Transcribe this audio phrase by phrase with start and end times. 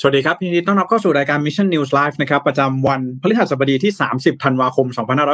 [0.00, 4.86] สวัสดีครับยินดีต้อนรับเข้าสู่รายการ Mission News Live นะครับประจำวันพฤหัสบดีที่ 30 ธันวาคม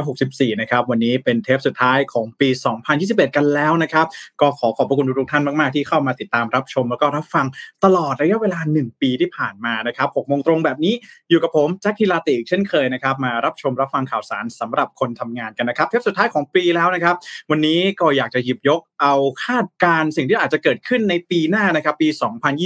[0.07, 2.49] 2564 นะครับวันนี้เป็นเทปสุดท้ายของปี
[2.93, 4.07] 2021 กันแล้วนะครับ
[4.41, 7.46] ก็ขอขอบพระคุณทุกท่านมาก ๆ ที่เข้ามาติดตามรับชม แล้วก็รับฟัง
[7.85, 10.94] ตลอดระยะเวลา 1 ปีที่ผ่านมานะครับ6โมงตรงแบบนี้
[11.31, 17.17] อยู่กับผมแจ็คทีลาติกเช่นเคยนะครับมารับชมรับฟังข่าวสารสำหรับคนทำงานกันนะครับเทปสุดท้ายของปีแล้วนะครับ
[17.50, 22.08] วันนี้ก็อยากจะหยิบยกเอาคาดการสิ่งที่อาจจะเกิดขึ้นในปีหน้านะครับปี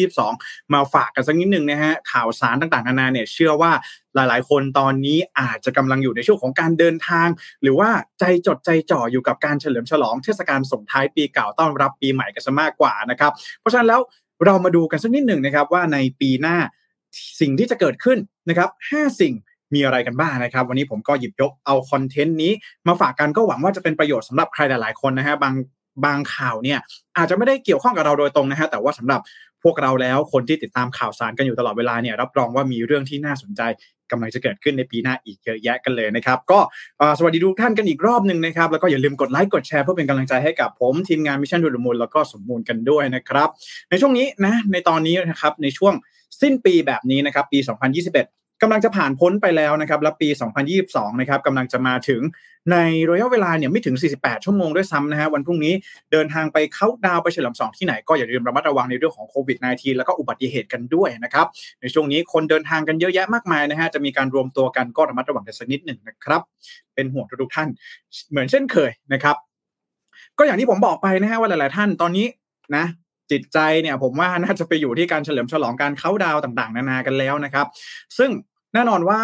[0.07, 3.73] 2022 มาฝากกันสักนิดหนึ่งนะฮะข่าวสารต่างๆนานาเนี่ยเชื่อว่า
[4.15, 7.29] หลายๆ คนตอนนี้อาจจะกำลังอยู่ในช่วงของการเดินทาง
[7.63, 14.01] หรือว่าใจจดใจจ่ออยู่กับการเฉลิมฉลองเทศกาลส่งท้ายปีเก่าต้อนรับปีใหม่กันซะมากกว่านะครับ เพราะฉะนั้นแล้ว
[14.45, 16.57] เรามาดูกันสักนิดหนึ่งนะครับว่าในปีหน้า
[17.41, 19.35] สิ่งที่จะเกิดขึ้นนะครับ5สิ่ง
[19.75, 22.53] มีอะไรกันบ้างนะครับ วันนี้ผมก็หยิบยกเอาคอนเทนต์นี้
[22.89, 25.55] มาฝากกันก็หวังว่าจะเป็นประโยชน์สำหรับใครหลาย ๆ คนนะฮะบาง
[26.05, 26.79] บางข่าวเนี่ย
[27.17, 29.21] อาจจะไม่ได้เกี่ยวข้องกับเราโดยตรงนะฮะแต่ว่าสำหรับ
[29.65, 33.63] พวกเราแล้วคนที่ติดตามข่าวสารกันอยู่ตลอดเวลาเนี่ยรับรองว่ามีเรื่องที่น่าสนใจ
[34.11, 36.59] กำลังจะเกิดขึ้นในปีหน้าอีกเยอะแยะกันเลยนะครับ ก็
[37.19, 43.49] สวัสดีทุกท่านกันอีกรอบหนึ่งนะครับ แล้วก็อย่าลืมกดไลค์กดแชร์เพื่อเป็นกำลังใจให้กับผมทีมงาน Mission To The Moon แล้วก็สมมูลกันด้วยนะครับ
[43.91, 45.95] ในช่วงนี้นะในตอนนี้นะครับในช่วง
[46.43, 47.59] สิ้นปีแบบนี้นะครับปี
[48.05, 50.29] 2021 กำลังจะผ่านพ้นไปแล้วนะครับและปี
[50.75, 52.21] 2022 นะครับกำลังจะมาถึง
[52.73, 52.77] ใน
[53.11, 55.75] ระยะเวลาเนี่ยไม่ถึง 48 ชั่วโมงด้วยซ้ำนะฮะวันพรุ่งนี้
[56.13, 61.47] เดินทางไปเข้าดาวไปเฉลิมฉลองที่ไหนก็อย่าลืมระมัดระวังในเรื่องของโควิด -19 แล้วก็อุบัติเหตุกันด้วยนะครับ
[61.81, 66.43] ในช่วงนี้คนเดินทางกันเยอะแยะมากมายนะฮะจะมีการรวมตัวกันก็ระมัดระวังกันสักนิดหนึ่งนะครับ
[66.95, 67.69] เป็นห่วงทุกท่าน
[68.31, 69.37] เหมือนเช่นเคยนะครับ
[70.39, 72.27] ก็อย่างที่ผมบอกไปนะฮะว่าหลาย ๆ ท่านตอนนี้
[72.77, 72.85] นะ
[73.31, 77.67] จิตใจเนี่ยผมว่าน่าจะไปอยู่ที่การเฉลิมฉลองการเข้าดาวต่างๆ นานากันแล้วนะครับ
[78.19, 78.31] ซึ่ง
[78.75, 79.21] แน่นอนว่า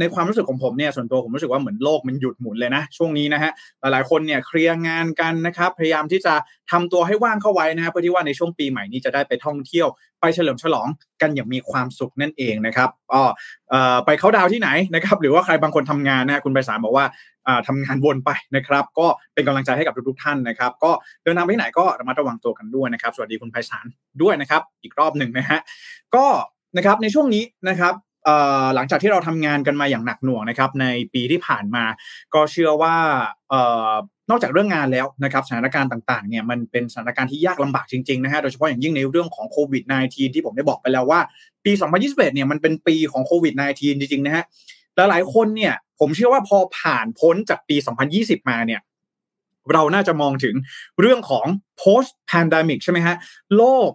[0.00, 6.34] ในความรู้สึกของผมเนี่ยส่วนตัวผมรู้สึกว่าเหมือนโลกมันหยุดหมุนเลยนะ ช่วงนี้นะฮะหลายๆคนเนี่ยเคลียร์งานกันนะครับพยายามที่จะ
[6.70, 9.88] ทำตัวให้ว่างเข้าไว้นะเพื่อที่ว่าในช่วงปีใหม่นี้จะได้ไปท่องเที่ยว
[10.20, 10.88] ไปเฉลิมฉลอง
[11.22, 13.22] กันอย่างมีความสุขนั่นเองนะครับอ๋อ
[14.06, 17.04] ไปเข้าดาวที่ไหนนะครับหรือว่าใครบางคนทำงานนะคุณไปสารบอกว่า
[17.68, 20.90] ทำงานวนไปนะครับ ก็เป็นกำลังใจให้กับทุกๆท่านนะครับ ก็
[21.22, 23.86] เดินทางไปไหนก็ระมัดระวังตัวกันด้วยนะครับ สวัสดีคุณไพศาล
[24.22, 25.60] ด้วยนะครับ อีกรอบหนึ่งนะฮะ
[26.14, 26.26] ก็
[26.76, 27.94] นะครับในช่วงนี้นะครับ
[28.74, 31.84] หลังจากที่เราทำงานกันมาอย่างหนักหน่วงนะครับ ในปีที่ผ่านมา
[32.34, 32.96] ก็เชื่อว่า
[34.30, 41.20] นอกจากเรื่องงานแล้วนะครับสถานการณ์ต่างๆเนี่ยมันเป็นสถานการณ์ที่ยากลำบากจริงๆนะฮะโดยเฉพาะอย่างยิ่งในเรื่องของโควิด -19 ที่ผมได้บอกไปแล้วว่า
[41.64, 44.44] ปี 2021เนี่ยมันเป็นปีของโควิด -19 จริงๆนะฮะ
[44.96, 47.76] และหลายคนเนี่ยผมเชื่อว่าพอผ่านพ้นจากปี
[48.12, 48.80] 2020 มาเนี่ย
[49.72, 50.54] เราน่าจะมองถึง
[51.00, 51.46] เรื่องของ
[51.80, 53.16] post pandemic ใช่ไหมฮะ
[53.56, 53.90] โลก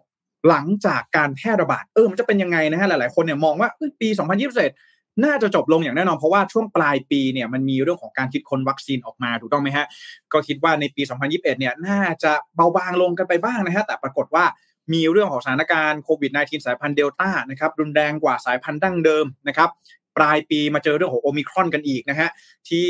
[0.49, 3.69] หลังจากการแพร่ระบาดเออมันจะเป็นยังไงนะฮะหลายๆคนเนี่ยมองว่า
[4.01, 4.09] ปี
[4.63, 9.85] 2021 น่าจะจบลงอย่างแน่นอน เพราะว่าช่วงปลายปีเนี่ยมันมีเรื่องของการคิดค้นวัคซีนออกมาถูกต้องไหมฮะ
[10.33, 14.45] ก็คิดว่าในปี 2021 เนี่ยน่าจะเบาบางลงกันไปบ้างนะฮะแต่ปรากฏว่า
[14.93, 19.69] มีเรื่องของสถานการณ์โควิด -19 สายพันธุ์เดลต้านะครับรุนแรงกว่าสายพันธุ์ดั้งเดิมนะครับ
[20.17, 22.29] ปลายปีมาเจอเรื่องของโอมิครอนกันอีกนะฮะ
[22.69, 22.87] ที่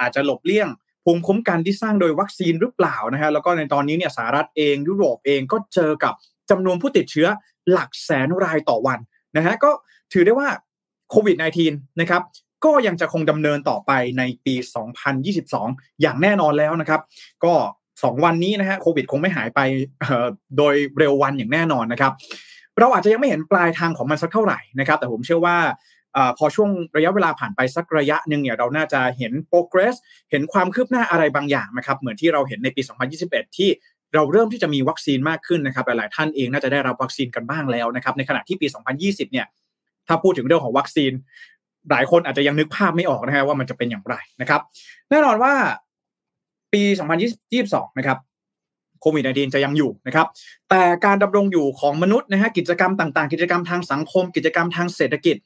[0.00, 0.68] อาจจะหลบเลี่ยง
[1.04, 6.14] ภูมิคุ้มกันที่สร้างโดยวัคซีนหรือเปล่านะฮะแล้วก็ในตอนนี้เนี่ยสหรัฐเองยุโรปเองก็เจอกับ
[6.50, 7.28] จำนวนผู้ติดเชื้อ
[7.72, 8.98] หลักแสนรายต่อวัน
[9.36, 9.70] นะฮะก็
[10.12, 10.48] ถือได้ว่า
[11.10, 11.36] โควิด
[11.68, 12.22] -19 นะครับ
[12.64, 14.54] ก็ยังจะคงดำเนินต่อไปในปี
[15.28, 17.00] 2022 อย่างแน่นอนแล้วนะครับ
[17.44, 17.54] ก็
[17.90, 19.60] 2 วันนี้นะฮะโควิดคงไม่หายไป
[20.56, 22.12] โดยเร็ววันอย่างแน่นอนนะครับ
[22.78, 25.56] เราอาจจะยังไม่เห็นปลายทางของมันสักเท่าไหร่นะครับ แต่ผมเชื่อว่า
[26.38, 29.94] พอช่วงระยะเวลาผ่านไปสักระยะหนึ่งเนี่ยเราน่าจะเห็นโปรเกรส
[30.30, 32.82] เห็นความคืบหน้าอะไรบางอย่างนะครับ เหมือนที่เราเห็นในปี
[33.18, 33.70] 2021 ที่
[34.14, 38.66] เราเริ่มที่จะมีวัคซีนมากขึ้นนะครับหลายท่านเองน่าจะได้รับวัคซีนกันบ้างแล้วนะครับในขณะที่ปี
[38.98, 39.46] 2020 เนี่ย
[40.06, 41.12] ถ้าพูดถึงเรื่องของวัคซีน
[41.90, 44.60] หลายคนอาจจะยังนึกภาพไม่ออกนะฮะว่ามันจะเป็นอย่างไรนะครับ
[45.10, 45.52] แน่นอนว่า
[46.72, 46.82] ปี
[47.40, 48.18] 2022 นะครับ
[49.00, 50.26] โควิด -19 จะยังอยู่นะครับ
[50.70, 55.36] แต่การดำรงอยู่ของมนุษย์นะฮะกิจกรรมต่างๆ กิจกรรมทางสังคม กิจกรรมทางเศรษฐกิจ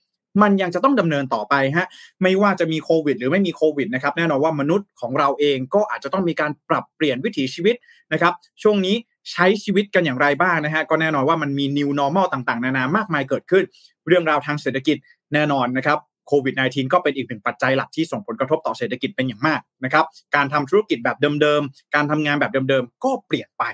[0.42, 1.86] มันยังจะต้องดำเนินต่อไปฮะ
[2.22, 7.74] ไม่ว่าจะมีโควิด หรือไม่มีโควิดนะครับแน่นอนว่ามนุษย์ของเราเองก็อาจจะต้องมีการปรับเปลี่ยนวิถีชีวิต
[8.12, 8.32] นะครับ
[8.62, 8.96] ช่วงนี้
[9.30, 13.64] ใช้ชีวิตกันอย่างไรบ้างนะฮะก็แน่นอนว่ามันมี new normal ต่างๆ นานามากมายเกิดขึ้น
[14.06, 14.96] เรื่องราวทางเศรษฐกิจ
[15.34, 23.64] แน่นอนนะครับ โควิด -19 ก็เป็นอีกหนึ่งปัจจัยหลักที่ส่งผลกระทบต่อเศรษฐกิจเป็นอย่างมากนะครับ การทำธุรกิจแบบเดิมๆ การทำงานแบบเดิมๆ ก็เปลี่ยนไป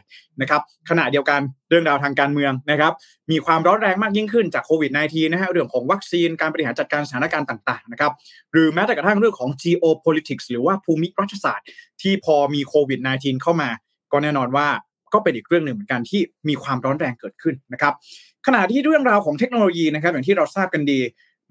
[0.40, 0.60] นะครับ
[0.90, 1.40] ขณะเดียวกัน
[1.70, 2.92] เรื่องราวทางการเมืองนะครับ
[3.30, 8.12] มีความร้อนแรงมากยิ่งขึ้นจากโควิด -19 นะฮะ เรื่องของวัคซีน การบริหารจัดการสถานการณ์ต่างๆ นะครับ
[8.52, 11.66] หรือแม้แต่กระทั่งเรื่องของ geopolitics หรือว่าภูมิรัฐศาสตร์
[12.02, 13.70] ที่พอมีโควิด -19 เข้ามา
[14.12, 14.68] ก็แน่นอนว่า
[15.14, 17.94] ก็เป็นอีกเรื่องหนึ่งเหมือนกันที่มีความร้อนแรงเกิดขึ้นนะครับ
[18.46, 21.00] ขณะที่เรื่องราวของเทคโนโลยีนะครับ อย่างที่เราทราบกันดี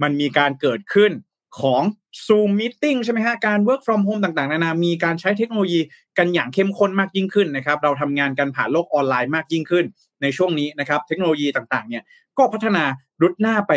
[0.01, 1.12] มันมีการเกิดขึ้น
[1.59, 1.81] ของ
[2.25, 5.80] Zoom Meeting ใช่ไหมฮะ การ work from home ต่างๆ นานา มีการใช้เทคโนโลยี
[6.18, 9.86] กันอย่างเข้มข้นมากยิ่งขึ้นนะครับ เราทำงานกันผ่านโลกออนไลน์มากยิ่งขึ้น
[10.21, 12.03] ในช่วงนี้นะครับ เทคโนโลยีต่างๆ เนี่ย
[12.38, 12.83] ก็พัฒนา
[13.21, 13.74] รุดหน้าไป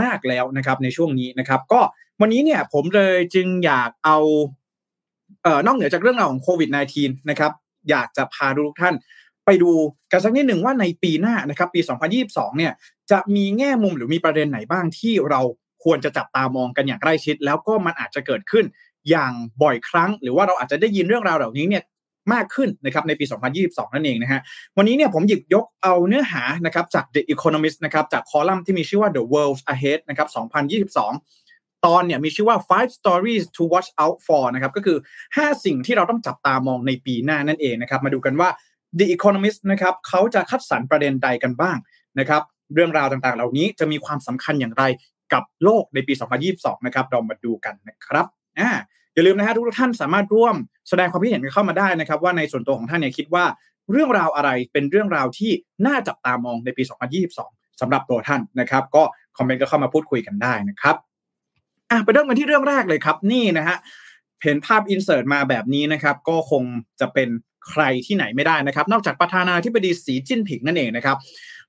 [0.00, 1.80] มากแล้วนะครับ ในช่วงนี้นะครับ ก็
[2.20, 4.18] วันนี้เนี่ยผมเลยจึงอยากเอา
[5.42, 7.52] เอ่อนอกเหนือจากเรื่องราวของโควิด -19 นะครับ
[7.90, 8.94] อยากจะพาทุกท่าน
[9.46, 9.70] ไปดู
[10.12, 11.80] กันสักนิดหนึ่งว่าในปีหน้านะครับปี
[12.18, 12.72] 2022 เนี่ย
[13.10, 15.40] จะมีแง่มุมหรือมีประเด็นไหนบ้างที่เรา
[15.84, 18.64] ควรจะจับตามองกันอย่างใกล้ชิด แล้วก็มันอาจจะเกิดขึ้น
[19.10, 19.32] อย่าง
[19.62, 21.82] บ่อยครั้ง หรือว่าเราอาจจะได้ยินเรื่องราวเหล่านี้เนี่ย
[22.32, 23.24] มากขึ้นนะครับในปี
[23.60, 24.40] 2022 นั่นเองนะฮะ
[24.76, 30.28] วันนี้เนี่ยผมหยิบยกเอาเนื้อหานะครับจาก The Economist นะครับจากคอลัมน์ที่มีชื่อว่า The World Ahead นะครับ
[31.12, 34.98] 2022 ตอนเนี่ยมีชื่อว่า five stories to watch out for นะครับก็คือ
[35.28, 38.48] 5 สิ่งที่เราต้องจับตามองในปีหน้านั่นเองนะครับ มาดูกันว่า
[38.98, 41.76] The Economist นะครับเขาจะคัดสรรประเด็นใดกันบ้าง
[42.18, 42.42] นะครับ
[42.74, 44.84] เรื่องราวต่างๆ เหล่านี้จะมีความสำคัญอย่างไร
[45.32, 46.12] กับโลกในปี
[46.50, 48.26] 2022 นะครับ เรามาดูกันนะครับ
[48.58, 48.70] อ่า
[49.14, 50.54] อย่าลืมนะฮะทุกท่านสามารถร่วม
[50.88, 53.44] แสดงความคิดเห็นกันเข้ามาได้นะครับ ว่าในส่วนตัวของท่านเนี่ยคิดว่า
[53.92, 55.50] เรื่องราวอะไรเป็นเรื่องราวที่
[55.86, 56.82] น่าจับตามองในปี
[57.32, 59.02] 2022สำหรับตัวท่านนะครับ ก็
[59.36, 60.96] คอมเมนต์ก็เข้ามาพูดคุยกันได้นะครับ
[61.90, 63.76] อะไปเริ่มกันที่เรื่องแรกเลยครับ นี่นะฮะ
[64.42, 66.62] เห็นภาพอินเสิร์ตมาแบบนี้นะครับ ก็คง
[67.00, 67.28] จะเป็น
[67.68, 71.16] ใครที่ไหนไม่ได้นะครับ นอกจากประธานาธิบดีสีจิ้นผิงนั่นเองนะครับ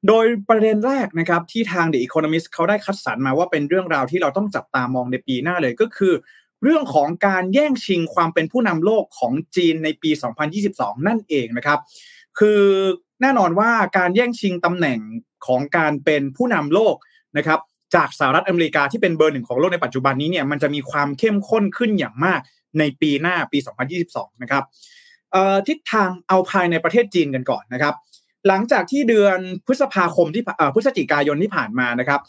[0.07, 6.13] โดยประเด็นแรกนะครับที่ทาง The Economist เขาได้คัดสรรมาว่าเป็นเรื่องราวที่เราต้องจับตามองในปีหน้าเลยก็คือ
[6.63, 10.11] เรื่องของการแย่งชิงความเป็นผู้นำโลกของจีนในปี
[10.59, 11.79] 2022 นั่นเองนะครับ
[12.39, 12.61] คือ
[13.21, 14.99] แน่นอนว่าการแย่งชิงตำแหน่ง
[15.47, 16.95] ของการเป็นผู้นำโลก
[17.37, 17.59] นะครับ
[17.95, 22.39] จากสหรัฐอเมริกาที่เป็นเบอร์หนึ่งของโลกในปัจจุบันนี้เนี่ยมันจะมีความเข้มข้นขึ้นอย่างมาก
[22.79, 23.57] ในปีหน้าปี
[23.99, 24.63] 2022 นะครับ
[25.67, 27.95] ทิศทางเอาภายในประเทศจีนกันก่อนนะครับ
[28.47, 30.43] หลังจากที่เดือนพฤษภาคมที่
[30.75, 32.21] พฤศจิกายนที่ผ่านมานะครับ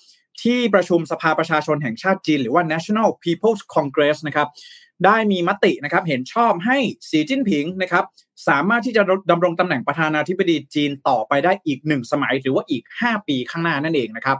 [0.43, 4.49] ที่ประชุมสภาประชาชนแห่งชาติจีน หรือว่า National People's Congress นะครับ
[5.05, 6.77] ได้มีมตินะครับเห็นชอบให้
[7.11, 8.05] สีจิ้นผิงนะครับ
[8.49, 14.39] สามารถที่จะดำรงตำแหน่งประธานาธิบดีจีนต่อไปได้อีกหนึ่งสมัย หรือว่าอีก 5 ปีข้างหน้านั่นเองนะครับ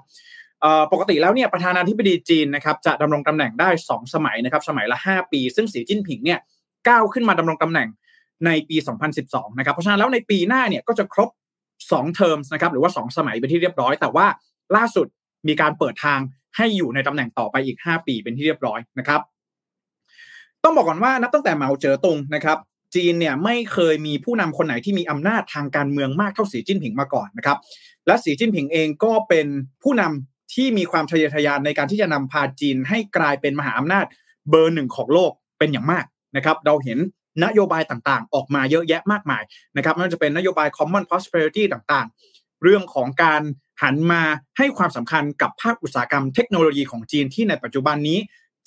[0.93, 6.39] ปกติแล้วเนี่ยประธานาธิบดีจีนนะครับจะดำรงตำแหน่งได้ 2 สมัยนะครับสมัยละ 5 ปี ซึ่งสีจิ้นผิงเนี่ย
[6.89, 7.89] ก้าวขึ้นมาดำรงตำแหน่ง
[8.47, 8.77] ในปี
[9.19, 11.29] 2012 นะครับ เพราะฉะนั้นแล้วในปีหน้าเนี่ยก็จะครบ
[11.73, 14.27] 2เทอมนะครับหรือว่า 2 สมัยเป็นที่เรียบร้อย แต่ว่า
[14.77, 15.07] ล่าสุด
[15.49, 16.21] มีการเปิดทาง
[16.57, 19.21] ให้อยู่ในตำแหน่งต่อไปอีก 5 ปีเป็นที่เรียบร้อยนะครับ
[20.63, 22.59] ต้องบอกก่อนว่านับตั้งแต่เหมาเจ๋อตงนะครับ
[22.95, 27.59] จีนเนี่ยไม่เคยมีผู้นำคนไหนที่มีอำนาจทางการเมืองมากเท่าสีจิ้นผิงมาก่อนนะครับ
[28.07, 29.47] และสีจิ้นผิงเองก็เป็น
[29.83, 34.07] ผู้นำที่มีความทะเยอทะยานในการที่จะนำพาจีนให้กลายเป็นมหาอำนาจ
[34.51, 36.05] เบอร์หนึ่งของโลกเป็นอย่างมาก
[36.37, 36.99] นะครับ เราเห็น
[37.45, 39.43] นโยบายต่างๆ ออกมาเยอะแยะมากมาย
[39.77, 43.43] นะครับไม่ว่าจะเป็นนโยบาย common prosperity ต่างๆ เรื่องของการ
[43.83, 44.23] หันมา
[44.59, 48.19] ให้ความสำคัญกับภาคอุตสาหกรรมเทคโนโลยีของจีนที่ในปัจจุบันนี้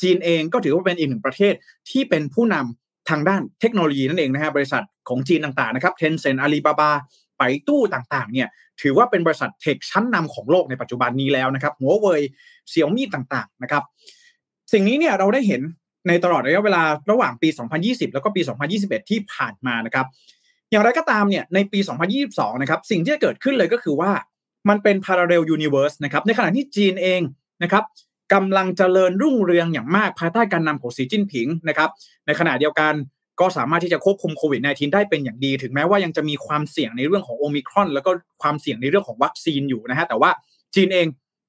[0.01, 1.53] จีนเองก็ถือว่าเป็นอีกหนึ่งประเทศ
[1.89, 6.91] ที่เป็นผู้นำทางด้านเทคโนโลยีนั่นเองนะฮะบริษัทของจีนต่างๆนะครับเทนเซ็นอาลีบาบา
[7.37, 8.47] ไปตู้ต่างๆเนี่ย
[8.81, 12.21] ถือว่าเป็นบริษัทเทคชั้นนำของโลกในปัจจุบันนี้แล้วนะครับหัวเว่ย
[12.69, 13.83] เซี่ยมี่ต่างๆนะครับ
[14.73, 15.61] สิ่งนี้เนี่ยเราได้เห็น
[16.07, 17.49] ในตลอดระยะเวลาระหว่างปี
[17.81, 18.41] 2020 แล้วก็ปี
[18.75, 20.05] 2021 ที่ผ่านมานะครับ
[20.71, 21.79] อย่างไรก็ตามเนี่ยในปี
[22.21, 24.11] 2022 นะครับสิ่งที่จะเกิดขึ้นเลยก็คือว่า
[24.69, 27.21] มันเป็น parallel universe นะครับในขณะที่จีนเอง
[27.63, 27.83] นะครับ
[28.33, 31.89] กำลังเจริญรุ่งเรืองอย่างมากภายใต้การนำของสีจิ้นผิงนะครับ
[32.25, 32.93] ในขณะเดียวกัน
[33.39, 40.31] ก็สามารถที่จะควบคุมโควิด -19 ได้เป็นอย่างดี ถึงแม้ว่ายังจะมีความเสี่ยงในเรื่องของโอมิครอน แล้วก็ความเสี่ยงในเรื่องของวัคซีนอยู่นะฮะแต่ว่า
[40.75, 41.07] จีนเอง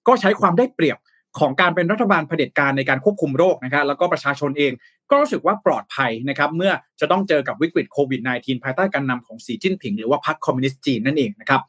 [0.08, 0.98] ก็ใช้ความได้เปรียบ
[1.38, 4.72] ของการเป็นรัฐบาลเผด็จการในการควบคุมโรคนะครับแล้วก็ประชาชนเอง
[5.10, 11.60] ก็รู้สึกว่าปลอดภัยนะครับเมื่อจะต้องเจอกับวิกฤตโควิด -19 ภายใต้การนำของสีจิ้นผิง หรือว่าพรรคคอมมิวนิสต์จีนนั่นเองนะครับ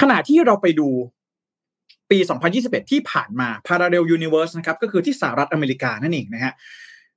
[0.00, 0.88] ขณะที่เราไปดู
[2.10, 2.18] ปี
[2.54, 6.52] 2021 ที่ผ่านมา Parallel Universe นะครับก็คือที่สหรัฐอเมริกานั่นเองนะฮะ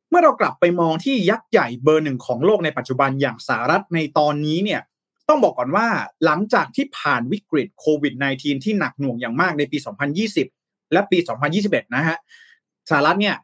[0.10, 4.82] เมื่อเรากลับไปมองที่ยักษ์ใหญ่เบอร์หนึ่งของโลกในปัจจุบันอย่างสหรัฐในตอนนี้เนี่ย
[5.30, 5.88] ต้องบอกก่อนว่า
[6.26, 9.78] หลังจากที่ผ่านวิกฤตโควิด -19 ที่หนักหน่วงอย่างมากในปี
[10.26, 10.59] 2020
[10.94, 11.18] และปี
[11.56, 12.18] 2021 นะฮะ
[12.90, 13.36] สหรัฐเนี่ย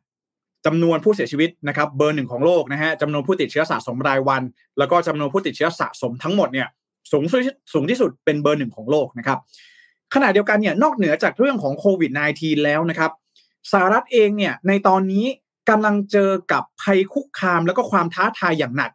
[0.65, 4.43] จำนวนผู้เสียชีวิตนะครับเบอร์หนึ่งของโลกนะฮะจำนวนผู้ติดเชื้อสะสมรายวัน
[4.77, 6.67] แล้วก็จำนวนผู้ติดเชื้อสะสมทั้งหมดเนี่ย
[7.11, 7.23] สูง
[7.73, 9.39] สูงที่สุดเป็นเบอร์หนึ่งของโลกนะครับ
[10.13, 13.11] ขณะเดียวกันเนี่ยนอกเหนือจากเรื่องของโควิด -19 แล้วนะครับ
[13.71, 15.25] สหรัฐเองเนี่ยในตอนนี้
[15.69, 18.91] กำลังเจอกับภัยคุกคาม แล้วก็ความท้าทายอย่างหนัก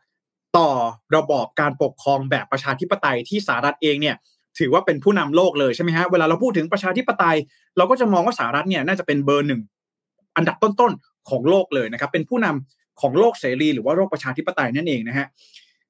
[0.59, 0.71] ต่อ
[1.17, 4.17] ระบอบการปกครองแบบประชาธิปไตยที่สหรัฐเองเนี่ย
[4.59, 7.37] ถือว่าเป็นผู้นำโลกเลยใช่ไหมฮะเวลาเราพูดถึงประชาธิปไตย
[7.77, 9.61] เราก็จะมองว่าสหรัฐเนี่ยน่าจะเป็นเบอร์หนึ่ง
[10.37, 15.27] อันดับต้นๆของโลกเลยนะครับ เป็นผู้นำของโลกเสรีหรือว่าโลกประชาธิปไตยนั่นเองนะฮะ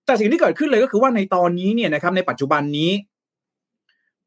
[0.07, 2.91] แต่สิ่งที่เกิดขึ้นเลยก็คือว่าในตอนนี้เนี่ยนะครับในปัจจุบันนี้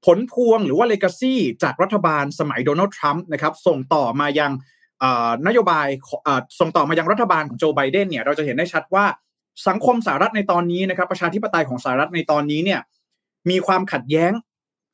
[0.06, 4.52] ผลพวงหรือว่าเลกาซีจากรัฐบาลสมัยโดนัลด์ทรัมป์นะครับส่งต่อมายัง
[5.48, 5.88] นโยบาย
[6.60, 9.06] ส่งต่อมายังรัฐบาลของโจไบเดนเนี่ยเราจะเห็นได้ชัดว่า
[9.68, 12.80] สังคมสหรัฐในตอนนี้นะครับประชาธิปไตยของสหรัฐในตอนนี้เนี่ย
[13.50, 14.32] มีความขัดแย้ง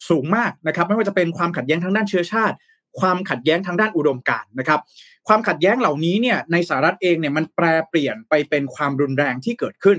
[0.10, 2.56] สูงมากนะครับ ไม่ว่าจะเป็นความขัดแย้งทางด้านเชื้อชาติ
[3.00, 4.80] ความขัดแย้งทางด้านอุดมการณ์นะครับ
[5.28, 9.98] ความขัดแย้งเหล่านี้เนี่ยในสหรัฐเองเนี่ยมันแปรเปลี่ยนไปเป็นความรุนแรงที่เกิดขึ้น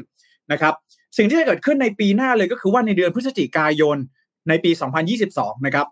[0.52, 0.75] นะครับ
[1.16, 3.97] สิ่งที่จะเกิดขึ้นในปีหน้าเลยก็คือว่าในเดือนพฤศจิกายน
[4.49, 4.71] ในปี
[5.19, 5.87] 2022 นะครับ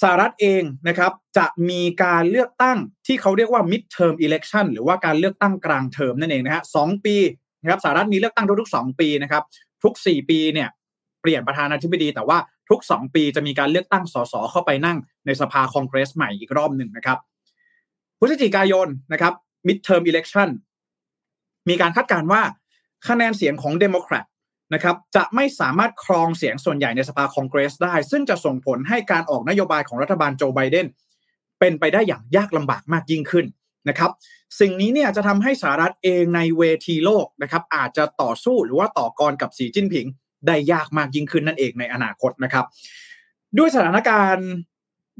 [0.00, 7.16] สหรัฐเองนะครับจะมีการเลือกตั้งที่เขาเรียกว่า mid term election หรือว่าการเลือกตั้งกลางเทอมนั่นเองนะฮะสองปี
[7.62, 9.42] นะครับสหรัฐมีเลือกตั้งทุกๆ2ปีนะครับ
[9.82, 10.68] ทุก 4 ปีเนี่ย
[11.22, 12.38] เปลี่ยนประธานาธิบดี แต่ว่า
[12.70, 17.18] ทุก 2 ปีจะมีการเลือกตั้งสสเข้าไปนั่งในสภาคองเกรสใหม่อีกรอบหนึ่งนะครับ
[18.18, 19.32] พฤศจิกายนนะครับ
[19.66, 20.48] mid term election
[21.68, 22.42] มีการคาดการณ์ว่า
[23.08, 24.26] คะแนนเสียงของเดโมแครต
[24.74, 30.86] นะครับจะไม่สามารถครองเสียงส่วนใหญ่ในสภาคองเกรสได้ ซึ่งจะส่งผลให้การออกนโยบายของรัฐบาลโจไบเดน
[31.60, 33.46] เป็นไปได้อย่างยากลำบากมากยิ่งขึ้น
[33.88, 34.10] นะครับ
[34.60, 40.06] สิ่งนี้เนี่ยจะทำให้สหรัฐเองในเวทีโลกนะครับอาจจะต่อสู้หรือว่าต่อกรกับสีจิ้นผิง
[40.46, 42.64] ได้ยากมากยิ่งขึ้นนั่นเองในอนาคตนะครับ
[43.58, 44.48] ด้วยสถานการณ์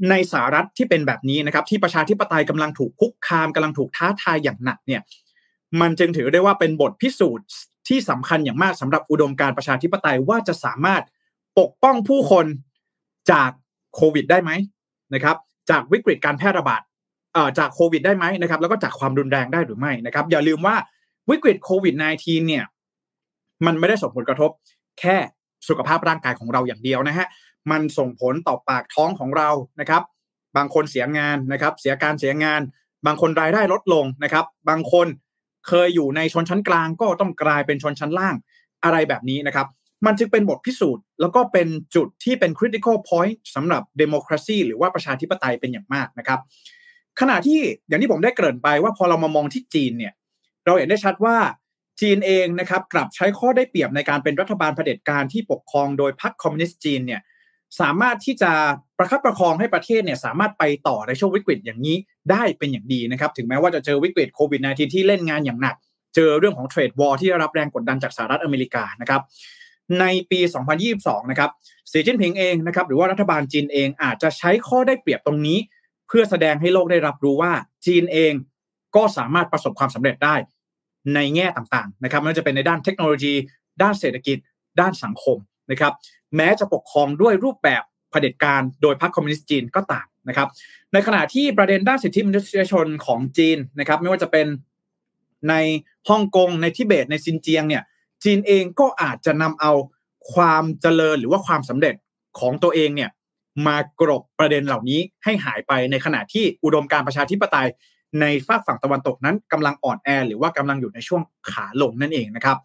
[0.09, 5.01] ในสหรัฐที่เป็นแบบนี้นะครับที่ประชาธิปไตยกำลังถูกคุกคามกำลังถูกท้าทายอย่างหนักเนี่ย
[5.81, 7.47] มันจึงถือได้ว่าเป็นบทพิสูจน์
[7.87, 11.03] ที่สำคัญอย่างมากสำหรับอุดมการประชาธิปไตยว่าจะสามารถ
[11.59, 12.45] ปกป้องผู้คน
[13.31, 13.49] จาก
[13.95, 14.51] โควิดได้ไหม
[15.13, 15.37] นะครับ
[15.69, 16.81] จากวิกฤตการแพร่ระบาด
[17.59, 20.75] จากโควิดได้ไหมนะครับ แล้วก็จากความรุนแรงได้หรือไม่นะครับ อย่าลืมว่า
[21.29, 22.65] วิกฤตโควิด -19 เนี่ย
[23.65, 24.51] มันไม่ได้ส่งผลกระทบ
[24.99, 25.17] แค่
[25.67, 27.27] สุขภาพร่างกายของเราอย่างเดียวนะฮะ
[27.71, 30.03] มันส่งผลต่อปากท้องของเรานะครับ
[30.57, 32.61] บางคนเสียงานนะครับ เสียการเสียงาน
[33.05, 35.07] บางคนรายได้ลดลงนะครับ บางคน
[35.67, 38.35] เคยอยู่ในชนชั้นกลางก็ต้องกลายเป็นชนชั้นล่าง
[38.83, 39.67] อะไรแบบนี้นะครับ
[40.05, 46.39] มันจึงเป็นบทพิสูจน์ แล้วก็เป็นจุดที่เป็น critical point สำหรับ democracy หรือว่าประชาธิปไตยเป็นอย่างมากนะครับ
[47.19, 50.13] ขณะที่อย่างที่ผมได้เกริ่นไปว่าพอเรามามองที่จีนเนี่ย
[50.65, 51.35] เราเห็นได้ชัดว่า
[52.01, 57.21] จีนเองนะครับกลับใช้ข้อได้เปรียบในการเป็นรัฐบาลเผด็จการที่ปกครองโดยพรรคคอมมิวนิสต์จีนเนี่ย
[57.81, 58.51] สามารถที่จะ
[58.97, 61.97] ประคับประคองให้ประเทศเนี่ยสามารถไปต่อในช่วงวิกฤตอย่างนี้
[62.31, 65.75] ได้เป็นอย่างดีนะครับถึงแม้ว่าจะเจอวิกฤตโควิด -19 ที่เล่นงานอย่างหนัก
[66.15, 69.21] เจอเรื่องของเทรดวอร์ที่ได้รับแรงกดดันจากสหรัฐอเมริกานะครับ
[69.99, 70.39] ในปี
[70.85, 71.49] 2022 นะครับ
[71.91, 75.57] สีจิ้นผิงเองนะครับหรือว่ารัฐบาลจีนเองอาจจะใช้ข้อได้เปรียบตรงนี้
[76.07, 77.51] เพื่อแสดงให้โลกได้รับรู้ว่า
[77.85, 78.33] จีนเอง
[78.95, 80.35] ก็สามารถประสบความสำเร็จได้
[81.15, 83.33] ในแง่ต่างๆนะครับไม่ว่าจะเป็นในด้านเทคโนโลยี
[83.81, 84.37] ด้านเศรษฐกิจ
[84.79, 85.37] ด้านสังคม
[85.71, 85.93] นะครับ
[86.35, 90.47] แม้จะปกครองด้วยรูปแบบเผด็จการโดยพรรคคอมมิวนิสต์จีนก็ตามนะครับ
[90.93, 94.47] ในขณะที่ประเด็นด้านสิทธิมนุษยชนของจีนนะครับ ไม่ว่าจะเป็น
[95.49, 95.53] ใน
[96.09, 97.83] ฮ่องกงในทิเบตในซินเจียงเนี่ย
[98.23, 99.71] จีนเองก็อาจจะนำเอา
[100.33, 101.95] ความเจริญหรือว่าความสำเร็จ
[102.39, 103.09] ของตัวเองเนี่ย
[103.67, 107.67] มากรบประเด็นเหล่านี้ให้หายไปในขณะที่อุดมการประชาธิปไตย
[108.21, 112.57] ในฝากฝั่งตะวันตกนั้นกำลังอ่อนแอ หรือว่ากำลังอยู่ในช่วงขาลงนั่นเองนะครับ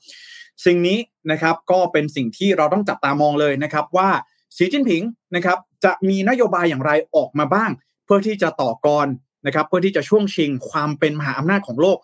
[0.66, 0.98] สิ่งนี้
[1.30, 4.08] นะครับก็เป็นสิ่งที่เราต้องจับตามองเลยนะครับว่า
[4.56, 5.02] สีจิ้นผิง
[5.36, 7.70] นะครับจะมีนโยบายอย่างไรออกมาบ้าง
[8.04, 9.06] เพื่อที่จะต่อกร
[9.46, 11.98] นะครับ เพื่อที่จะช่วงชิงความเป็นมหาอำนาจของโลก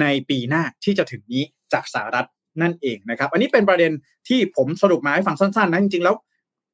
[0.00, 2.26] ในปีหน้าที่จะถึงนี้จากสหรัฐ
[2.62, 3.92] นั่นเองนะครับ อันนี้เป็นประเด็น
[4.28, 6.14] ที่ผมสรุปมาให้ฟังสั้นๆนะจริงๆแล้ว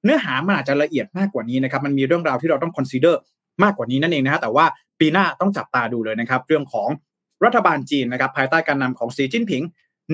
[0.04, 3.20] เนื้อหามันอาจจะละเอียดมากกว่านี้นะครับ มันมีเรื่องราวที่เราต้องคอนซีเดอร์
[3.62, 4.66] มากกว่านี้นั่นเองนะฮะแต่ว่า
[5.00, 6.88] ปีหน้าต้องจับตาดูเลยนะครับ เรื่องของ
[7.44, 9.62] รัฐบาลจีนนะครับ ภายใต้การนำของสีจิ้นผิง